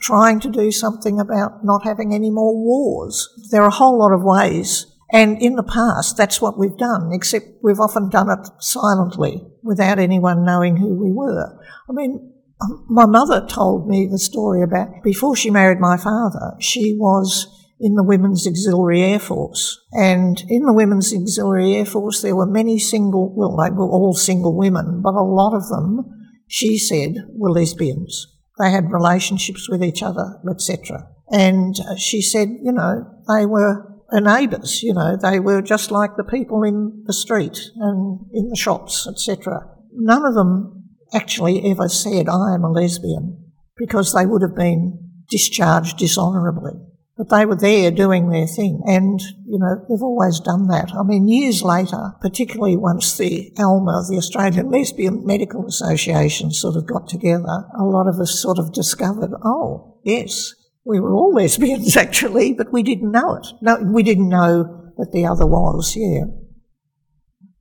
Trying 0.00 0.38
to 0.40 0.48
do 0.48 0.70
something 0.70 1.18
about 1.18 1.64
not 1.64 1.82
having 1.84 2.14
any 2.14 2.30
more 2.30 2.54
wars. 2.54 3.28
There 3.50 3.62
are 3.62 3.68
a 3.68 3.72
whole 3.74 3.98
lot 3.98 4.12
of 4.12 4.22
ways 4.22 4.86
and 5.10 5.40
in 5.40 5.54
the 5.54 5.62
past, 5.62 6.16
that's 6.16 6.40
what 6.40 6.58
we've 6.58 6.76
done, 6.76 7.10
except 7.12 7.46
we've 7.62 7.80
often 7.80 8.08
done 8.08 8.28
it 8.30 8.48
silently 8.58 9.42
without 9.62 9.98
anyone 9.98 10.44
knowing 10.44 10.76
who 10.76 10.94
we 10.94 11.12
were. 11.12 11.58
I 11.88 11.92
mean, 11.92 12.32
um, 12.60 12.86
my 12.88 13.06
mother 13.06 13.46
told 13.46 13.88
me 13.88 14.08
the 14.10 14.18
story 14.18 14.62
about 14.62 14.88
before 15.04 15.36
she 15.36 15.50
married 15.50 15.78
my 15.78 15.96
father, 15.96 16.56
she 16.58 16.96
was 16.98 17.46
in 17.78 17.94
the 17.94 18.02
Women's 18.02 18.46
Auxiliary 18.46 19.02
Air 19.02 19.18
Force. 19.18 19.78
And 19.92 20.42
in 20.48 20.64
the 20.64 20.72
Women's 20.72 21.14
Auxiliary 21.14 21.74
Air 21.74 21.84
Force, 21.84 22.22
there 22.22 22.34
were 22.34 22.46
many 22.46 22.78
single, 22.78 23.34
well, 23.36 23.56
they 23.56 23.70
were 23.70 23.88
all 23.88 24.14
single 24.14 24.56
women, 24.56 25.02
but 25.02 25.14
a 25.14 25.22
lot 25.22 25.54
of 25.54 25.68
them, 25.68 26.04
she 26.48 26.78
said, 26.78 27.26
were 27.34 27.50
lesbians. 27.50 28.26
They 28.58 28.70
had 28.70 28.90
relationships 28.90 29.68
with 29.68 29.84
each 29.84 30.02
other, 30.02 30.40
etc. 30.50 31.06
And 31.30 31.74
uh, 31.78 31.96
she 31.96 32.22
said, 32.22 32.48
you 32.62 32.72
know, 32.72 33.04
they 33.28 33.44
were 33.44 33.95
neighbours, 34.12 34.82
you 34.82 34.94
know, 34.94 35.16
they 35.16 35.40
were 35.40 35.62
just 35.62 35.90
like 35.90 36.16
the 36.16 36.24
people 36.24 36.62
in 36.62 37.02
the 37.06 37.12
street 37.12 37.58
and 37.76 38.20
in 38.32 38.48
the 38.48 38.56
shops, 38.56 39.06
etc. 39.08 39.68
None 39.92 40.24
of 40.24 40.34
them 40.34 40.84
actually 41.12 41.70
ever 41.70 41.88
said, 41.88 42.28
I 42.28 42.54
am 42.54 42.64
a 42.64 42.70
lesbian, 42.70 43.52
because 43.76 44.12
they 44.12 44.26
would 44.26 44.42
have 44.42 44.56
been 44.56 44.98
discharged 45.28 45.98
dishonourably. 45.98 46.72
But 47.16 47.30
they 47.30 47.46
were 47.46 47.56
there 47.56 47.90
doing 47.90 48.28
their 48.28 48.46
thing, 48.46 48.82
and, 48.86 49.18
you 49.46 49.58
know, 49.58 49.86
they've 49.88 50.02
always 50.02 50.38
done 50.38 50.68
that. 50.68 50.92
I 50.94 51.02
mean, 51.02 51.28
years 51.28 51.62
later, 51.62 52.14
particularly 52.20 52.76
once 52.76 53.16
the 53.16 53.54
ALMA, 53.58 54.04
the 54.10 54.18
Australian 54.18 54.70
Lesbian 54.70 55.24
Medical 55.24 55.66
Association, 55.66 56.50
sort 56.50 56.76
of 56.76 56.86
got 56.86 57.08
together, 57.08 57.64
a 57.78 57.84
lot 57.84 58.06
of 58.06 58.20
us 58.20 58.38
sort 58.38 58.58
of 58.58 58.74
discovered, 58.74 59.30
oh, 59.42 59.98
yes, 60.04 60.52
we 60.86 61.00
were 61.00 61.14
all 61.14 61.34
lesbians 61.34 61.96
actually, 61.96 62.54
but 62.54 62.72
we 62.72 62.82
didn't 62.82 63.10
know 63.10 63.34
it. 63.34 63.46
No, 63.60 63.76
we 63.82 64.02
didn't 64.02 64.28
know 64.28 64.92
that 64.96 65.12
the 65.12 65.26
other 65.26 65.46
was, 65.46 65.94
yeah. 65.96 66.24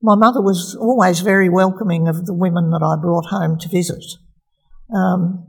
My 0.01 0.15
mother 0.15 0.41
was 0.41 0.77
always 0.79 1.21
very 1.21 1.49
welcoming 1.49 2.07
of 2.07 2.27
the 2.27 2.33
women 2.33 2.69
that 2.69 2.83
I 2.83 3.01
brought 3.01 3.25
home 3.25 3.57
to 3.59 3.69
visit. 3.69 4.03
Um, 4.93 5.47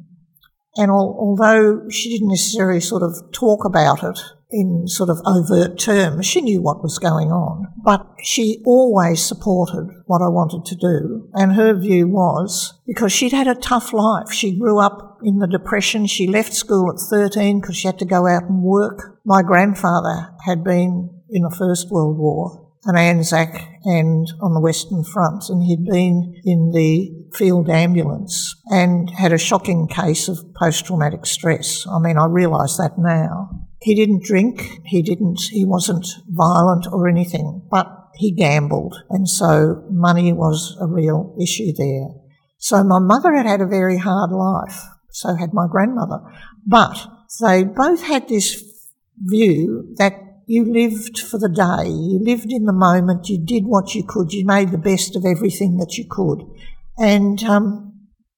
and 0.76 0.90
al- 0.90 1.16
although 1.18 1.88
she 1.90 2.10
didn't 2.10 2.28
necessarily 2.28 2.80
sort 2.80 3.02
of 3.02 3.14
talk 3.32 3.64
about 3.64 4.02
it 4.02 4.18
in 4.50 4.86
sort 4.86 5.10
of 5.10 5.20
overt 5.26 5.78
terms, 5.78 6.26
she 6.26 6.40
knew 6.40 6.62
what 6.62 6.82
was 6.82 6.98
going 6.98 7.32
on. 7.32 7.66
But 7.84 8.06
she 8.22 8.62
always 8.64 9.22
supported 9.22 9.88
what 10.06 10.22
I 10.22 10.28
wanted 10.28 10.64
to 10.66 10.76
do. 10.76 11.28
And 11.34 11.52
her 11.52 11.74
view 11.74 12.08
was 12.08 12.74
because 12.86 13.12
she'd 13.12 13.32
had 13.32 13.48
a 13.48 13.54
tough 13.54 13.92
life. 13.92 14.32
She 14.32 14.58
grew 14.58 14.80
up 14.80 15.18
in 15.22 15.38
the 15.38 15.48
Depression. 15.48 16.06
She 16.06 16.26
left 16.26 16.54
school 16.54 16.90
at 16.90 17.00
13 17.00 17.60
because 17.60 17.76
she 17.76 17.88
had 17.88 17.98
to 17.98 18.04
go 18.04 18.26
out 18.26 18.44
and 18.44 18.62
work. 18.62 19.18
My 19.24 19.42
grandfather 19.42 20.34
had 20.44 20.62
been 20.62 21.10
in 21.28 21.42
the 21.42 21.50
First 21.50 21.90
World 21.90 22.18
War, 22.18 22.70
an 22.84 22.96
Anzac 22.96 23.60
and 23.84 24.28
on 24.40 24.54
the 24.54 24.60
Western 24.60 25.02
Front, 25.02 25.48
and 25.48 25.64
he'd 25.64 25.84
been 25.84 26.40
in 26.44 26.70
the 26.72 27.26
field 27.34 27.68
ambulance 27.68 28.54
and 28.66 29.10
had 29.10 29.32
a 29.32 29.38
shocking 29.38 29.88
case 29.88 30.28
of 30.28 30.38
post 30.54 30.86
traumatic 30.86 31.26
stress. 31.26 31.86
I 31.90 31.98
mean, 31.98 32.16
I 32.16 32.26
realise 32.26 32.76
that 32.76 32.96
now. 32.96 33.65
He 33.86 33.94
didn't 33.94 34.24
drink, 34.24 34.80
he 34.84 35.00
didn't, 35.00 35.40
he 35.50 35.64
wasn't 35.64 36.06
violent 36.28 36.86
or 36.90 37.08
anything, 37.08 37.62
but 37.70 37.86
he 38.16 38.32
gambled, 38.32 38.96
and 39.10 39.28
so 39.28 39.84
money 39.90 40.32
was 40.32 40.76
a 40.80 40.86
real 40.86 41.36
issue 41.40 41.72
there. 41.72 42.08
So 42.58 42.82
my 42.82 42.98
mother 42.98 43.36
had 43.36 43.46
had 43.46 43.60
a 43.60 43.66
very 43.78 43.98
hard 43.98 44.32
life 44.32 44.80
so 45.16 45.34
had 45.34 45.54
my 45.54 45.66
grandmother. 45.66 46.20
But 46.66 46.94
they 47.40 47.64
both 47.64 48.02
had 48.02 48.28
this 48.28 48.62
view 49.18 49.94
that 49.96 50.12
you 50.46 50.64
lived 50.64 51.18
for 51.18 51.38
the 51.38 51.48
day, 51.48 51.88
you 51.88 52.20
lived 52.22 52.52
in 52.52 52.66
the 52.66 52.72
moment, 52.72 53.28
you 53.28 53.42
did 53.42 53.64
what 53.64 53.94
you 53.94 54.04
could, 54.06 54.32
you 54.32 54.44
made 54.44 54.70
the 54.70 54.78
best 54.78 55.16
of 55.16 55.24
everything 55.24 55.78
that 55.78 55.96
you 55.96 56.04
could. 56.08 56.42
And, 56.98 57.42
um, 57.44 57.94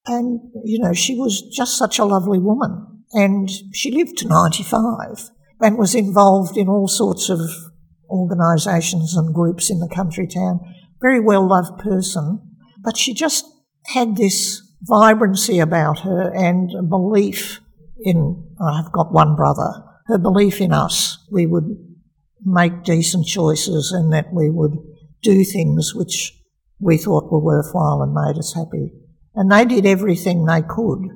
and, 0.07 0.41
you 0.65 0.79
know, 0.79 0.93
she 0.93 1.17
was 1.17 1.43
just 1.43 1.77
such 1.77 1.99
a 1.99 2.05
lovely 2.05 2.39
woman. 2.39 3.03
And 3.13 3.51
she 3.73 3.91
lived 3.91 4.17
to 4.19 4.29
95 4.29 5.31
and 5.61 5.79
was 5.79 5.94
involved 5.94 6.57
in 6.57 6.68
all 6.68 6.88
sorts 6.88 7.29
of 7.29 7.40
organisations 8.09 9.16
and 9.16 9.35
groups 9.35 9.71
in 9.71 9.81
the 9.81 9.88
country 9.88 10.27
town. 10.27 10.61
Very 11.01 11.21
well 11.21 11.47
loved 11.47 11.79
person. 11.79 12.40
But 12.83 12.97
she 12.97 13.12
just 13.12 13.44
had 13.87 14.16
this 14.16 14.62
vibrancy 14.83 15.59
about 15.59 16.01
her 16.01 16.33
and 16.35 16.71
a 16.79 16.83
belief 16.83 17.61
in, 18.01 18.47
I've 18.61 18.92
got 18.92 19.12
one 19.12 19.35
brother, 19.35 19.85
her 20.07 20.18
belief 20.18 20.61
in 20.61 20.73
us. 20.73 21.18
We 21.31 21.47
would 21.47 21.77
make 22.44 22.85
decent 22.85 23.27
choices 23.27 23.92
and 23.92 24.12
that 24.12 24.33
we 24.33 24.49
would 24.51 24.77
do 25.23 25.44
things 25.44 25.94
which 25.94 26.35
we 26.79 26.97
thought 26.97 27.33
were 27.33 27.40
worthwhile 27.40 28.03
and 28.03 28.14
made 28.14 28.38
us 28.38 28.55
happy. 28.55 28.92
And 29.35 29.51
they 29.51 29.64
did 29.64 29.85
everything 29.85 30.45
they 30.45 30.62
could, 30.62 31.09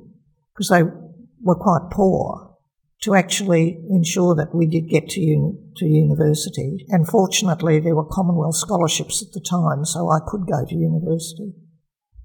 because 0.53 0.69
they 0.69 0.83
were 1.41 1.55
quite 1.55 1.89
poor, 1.91 2.52
to 3.03 3.15
actually 3.15 3.77
ensure 3.89 4.33
that 4.33 4.55
we 4.55 4.65
did 4.65 4.87
get 4.87 5.09
to, 5.09 5.57
to 5.75 5.85
university. 5.85 6.85
And 6.87 7.05
fortunately, 7.05 7.79
there 7.79 7.95
were 7.95 8.05
Commonwealth 8.05 8.55
scholarships 8.55 9.21
at 9.21 9.33
the 9.33 9.41
time, 9.41 9.83
so 9.83 10.09
I 10.09 10.19
could 10.25 10.47
go 10.47 10.65
to 10.65 10.75
university. 10.75 11.53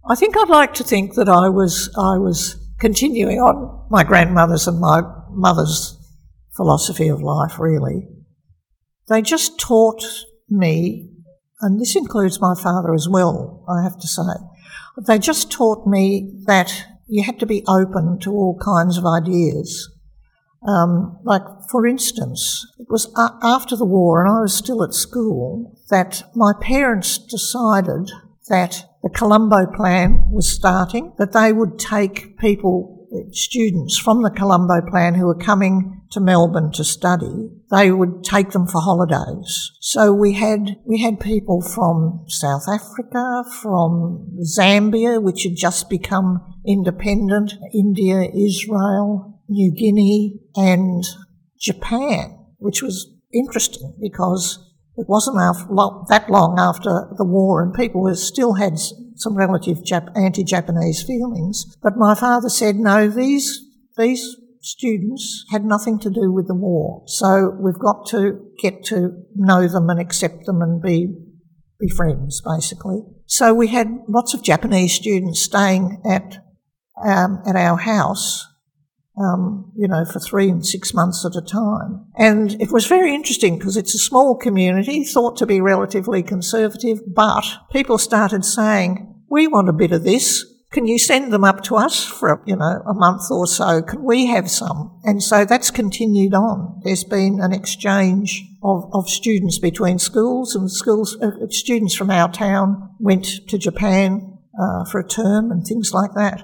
I 0.09 0.15
think 0.15 0.37
I'd 0.37 0.49
like 0.49 0.75
to 0.75 0.85
think 0.85 1.15
that 1.15 1.29
I 1.29 1.49
was 1.49 1.91
I 1.99 2.17
was 2.17 2.57
continuing 2.79 3.39
on 3.39 3.87
my 3.91 4.05
grandmother's 4.05 4.69
and 4.69 4.81
my 4.81 5.03
mother's 5.31 5.99
philosophy 6.57 7.09
of 7.09 7.21
life. 7.21 7.59
Really, 7.59 8.09
they 9.09 9.21
just 9.21 9.59
taught 9.59 10.05
me, 10.49 11.11
and 11.61 11.81
this 11.81 11.97
includes 11.97 12.41
my 12.41 12.55
father 12.55 12.95
as 12.95 13.09
well. 13.09 13.65
I 13.69 13.83
have 13.83 13.99
to 13.99 14.07
say, 14.07 14.23
they 15.07 15.19
just 15.19 15.51
taught 15.51 15.89
me 15.89 16.41
that 16.47 16.87
you 17.09 17.25
had 17.25 17.41
to 17.41 17.47
be 17.47 17.65
open 17.67 18.21
to 18.21 18.31
all 18.31 18.57
kinds 18.65 18.97
of 18.97 19.05
ideas. 19.05 19.91
Um, 20.67 21.19
like, 21.25 21.43
for 21.71 21.87
instance, 21.87 22.67
it 22.79 22.89
was 22.91 23.13
a- 23.17 23.37
after 23.43 23.77
the 23.77 23.85
war, 23.85 24.25
and 24.25 24.37
I 24.37 24.41
was 24.41 24.55
still 24.55 24.83
at 24.83 24.95
school, 24.95 25.79
that 25.91 26.25
my 26.35 26.53
parents 26.61 27.19
decided 27.19 28.11
that 28.49 28.85
the 29.03 29.11
Colombo 29.11 29.67
plan 29.67 30.29
was 30.33 30.49
starting, 30.49 31.13
that 31.19 31.33
they 31.33 31.53
would 31.53 31.79
take 31.79 32.39
people 32.39 32.99
students 33.31 33.97
from 33.99 34.23
the 34.23 34.31
Colombo 34.31 34.81
Plan 34.89 35.15
who 35.15 35.27
were 35.27 35.35
coming 35.35 36.03
to 36.11 36.21
Melbourne 36.21 36.73
to 36.73 36.85
study, 36.85 37.51
they 37.71 37.91
would 37.91 38.25
take 38.25 38.51
them 38.51 38.67
for 38.67 38.81
holidays. 38.81 39.73
So 39.81 40.13
we 40.13 40.35
had 40.35 40.77
we 40.85 41.01
had 41.01 41.21
people 41.21 41.61
from 41.61 42.25
South 42.29 42.69
Africa, 42.69 43.45
from 43.63 44.39
Zambia, 44.59 45.23
which 45.23 45.45
had 45.45 45.57
just 45.57 45.91
become 45.91 46.55
independent, 46.67 47.55
India, 47.73 48.23
Israel, 48.35 49.38
New 49.49 49.73
Guinea, 49.73 50.41
and 50.55 51.05
Japan, 51.59 52.39
which 52.59 52.83
was 52.83 53.11
interesting 53.33 53.95
because 54.01 54.65
it 54.97 55.07
wasn't 55.09 55.37
that 55.37 56.29
long 56.29 56.59
after 56.59 57.09
the 57.17 57.25
war, 57.25 57.63
and 57.63 57.73
people 57.73 58.13
still 58.17 58.55
had 58.55 58.79
some 59.15 59.37
relative 59.37 59.79
anti-Japanese 60.17 61.03
feelings. 61.03 61.77
But 61.83 61.97
my 61.97 62.15
father 62.15 62.49
said, 62.49 62.77
no, 62.77 63.09
these 63.09 63.65
these 63.97 64.37
students 64.61 65.45
had 65.51 65.65
nothing 65.65 66.01
to 66.01 66.11
do 66.11 66.33
with 66.33 66.49
the 66.49 66.55
war, 66.55 67.05
so 67.07 67.57
we've 67.61 67.79
got 67.79 68.07
to 68.09 68.41
get 68.61 68.85
to 68.87 69.23
know 69.37 69.69
them 69.69 69.89
and 69.89 70.01
accept 70.01 70.47
them 70.47 70.61
and 70.63 70.83
be 70.83 71.15
be 71.79 71.89
friends, 71.89 72.43
basically. 72.45 73.03
So 73.27 73.55
we 73.55 73.69
had 73.69 73.89
lots 74.09 74.35
of 74.35 74.43
Japanese 74.43 74.95
students 74.95 75.43
staying 75.43 76.03
at 76.05 76.39
um, 77.07 77.41
at 77.47 77.55
our 77.55 77.77
house 77.77 78.48
um, 79.21 79.73
you 79.77 79.89
know, 79.89 80.05
for 80.05 80.21
three 80.21 80.49
and 80.49 80.65
six 80.65 80.95
months 80.95 81.25
at 81.25 81.37
a 81.37 81.45
time. 81.45 82.07
And 82.17 82.61
it 82.61 82.71
was 82.71 82.87
very 82.87 83.15
interesting 83.15 83.59
because 83.59 83.77
it's 83.77 83.95
a 83.95 83.99
small 83.99 84.37
community, 84.37 85.05
thought 85.05 85.37
to 85.39 85.47
be 85.47 85.61
relatively 85.61 86.23
conservative, 86.23 87.01
but 87.07 87.45
people 87.73 87.99
started 87.99 88.45
saying, 88.45 89.15
we 89.31 89.47
want 89.47 89.69
a 89.69 89.73
bit 89.73 89.93
of 89.93 90.05
this. 90.05 90.45
Can 90.71 90.87
you 90.87 90.99
send 90.99 91.33
them 91.33 91.45
up 91.45 91.63
to 91.65 91.77
us 91.77 92.05
for, 92.05 92.43
you 92.47 92.55
know, 92.55 92.83
a 92.87 92.93
month 92.93 93.31
or 93.31 93.47
so? 93.47 93.83
Can 93.83 94.05
we 94.05 94.27
have 94.27 94.51
some? 94.51 95.01
And 95.03 95.23
so 95.23 95.45
that's 95.45 95.71
continued 95.71 96.35
on. 96.35 96.81
There's 96.85 97.05
been 97.05 97.41
an 97.41 97.53
exchange 97.53 98.45
of, 98.63 98.91
of 98.93 99.09
students 99.09 99.59
between 99.59 99.99
schools 99.99 100.55
and 100.55 100.71
schools, 100.71 101.17
uh, 101.23 101.31
students 101.49 101.95
from 101.95 102.11
our 102.11 102.31
town 102.31 102.95
went 102.99 103.49
to 103.49 103.57
Japan 103.57 104.37
uh, 104.61 104.85
for 104.85 105.01
a 105.01 105.09
term 105.09 105.51
and 105.51 105.67
things 105.67 105.93
like 105.95 106.13
that. 106.15 106.43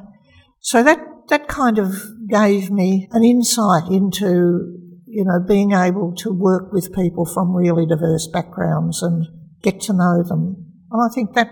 So 0.60 0.82
that 0.82 0.98
that 1.28 1.48
kind 1.48 1.78
of 1.78 1.94
gave 2.28 2.70
me 2.70 3.08
an 3.12 3.24
insight 3.24 3.90
into, 3.90 4.78
you 5.06 5.24
know, 5.24 5.40
being 5.46 5.72
able 5.72 6.14
to 6.16 6.32
work 6.32 6.72
with 6.72 6.94
people 6.94 7.24
from 7.24 7.54
really 7.54 7.86
diverse 7.86 8.26
backgrounds 8.26 9.02
and 9.02 9.26
get 9.62 9.80
to 9.82 9.92
know 9.92 10.22
them. 10.22 10.72
And 10.90 11.02
I 11.02 11.12
think 11.14 11.34
that 11.34 11.50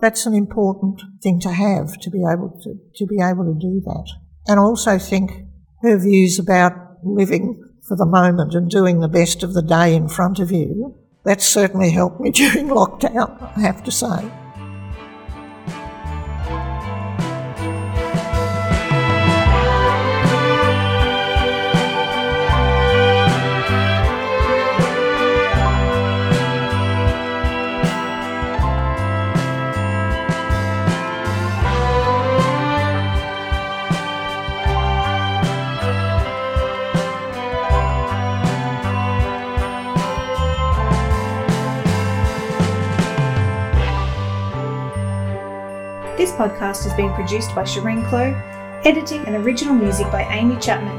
that's 0.00 0.26
an 0.26 0.34
important 0.34 1.00
thing 1.22 1.40
to 1.40 1.52
have 1.52 1.98
to 2.00 2.10
be 2.10 2.22
able 2.30 2.58
to, 2.62 2.74
to 2.96 3.06
be 3.06 3.22
able 3.22 3.44
to 3.44 3.58
do 3.58 3.80
that. 3.84 4.10
And 4.46 4.60
I 4.60 4.62
also 4.62 4.98
think 4.98 5.30
her 5.82 5.98
views 5.98 6.38
about 6.38 6.72
living 7.02 7.62
for 7.86 7.96
the 7.96 8.06
moment 8.06 8.54
and 8.54 8.70
doing 8.70 9.00
the 9.00 9.08
best 9.08 9.42
of 9.42 9.54
the 9.54 9.62
day 9.62 9.94
in 9.94 10.08
front 10.08 10.38
of 10.38 10.50
you, 10.50 10.94
that's 11.24 11.46
certainly 11.46 11.90
helped 11.90 12.20
me 12.20 12.30
during 12.32 12.68
lockdown, 12.68 13.56
I 13.56 13.60
have 13.60 13.84
to 13.84 13.90
say. 13.90 14.30
This 46.24 46.32
podcast 46.32 46.84
has 46.84 46.94
been 46.94 47.12
produced 47.12 47.54
by 47.54 47.64
Shireen 47.64 48.08
Clow, 48.08 48.32
editing 48.86 49.26
and 49.26 49.36
original 49.44 49.74
music 49.74 50.10
by 50.10 50.22
Amy 50.22 50.56
Chapman, 50.56 50.98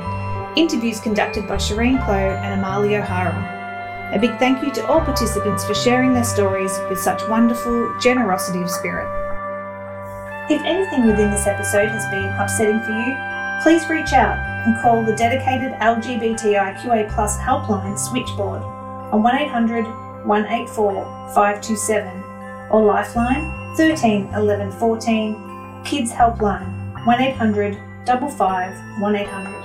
interviews 0.56 1.00
conducted 1.00 1.48
by 1.48 1.56
Shireen 1.56 1.98
Clow 2.06 2.36
and 2.44 2.62
Amalia 2.62 3.00
O'Hara. 3.00 4.12
A 4.14 4.20
big 4.20 4.38
thank 4.38 4.64
you 4.64 4.72
to 4.74 4.86
all 4.86 5.02
participants 5.02 5.66
for 5.66 5.74
sharing 5.74 6.14
their 6.14 6.24
stories 6.24 6.78
with 6.92 7.00
such 7.00 7.28
wonderful 7.28 7.98
generosity 8.00 8.62
of 8.62 8.70
spirit. 8.70 9.10
If 10.52 10.62
anything 10.62 11.08
within 11.08 11.32
this 11.32 11.48
episode 11.48 11.90
has 11.90 12.06
been 12.12 12.30
upsetting 12.38 12.82
for 12.82 12.92
you, 12.92 13.18
please 13.64 13.90
reach 13.90 14.14
out 14.14 14.38
and 14.68 14.80
call 14.84 15.04
the 15.04 15.16
dedicated 15.16 15.72
LGBTIQA 15.80 17.10
helpline 17.10 17.98
switchboard 17.98 18.62
on 18.62 19.24
1800 19.24 19.86
184 20.28 21.34
527 21.34 22.24
or 22.70 22.86
Lifeline 22.86 23.65
13 23.76 24.30
11 24.34 24.72
14, 24.72 25.36
Kids 25.84 26.12
Helpline 26.12 26.66
1800 27.06 27.78
55 28.06 28.72
1800. 29.02 29.65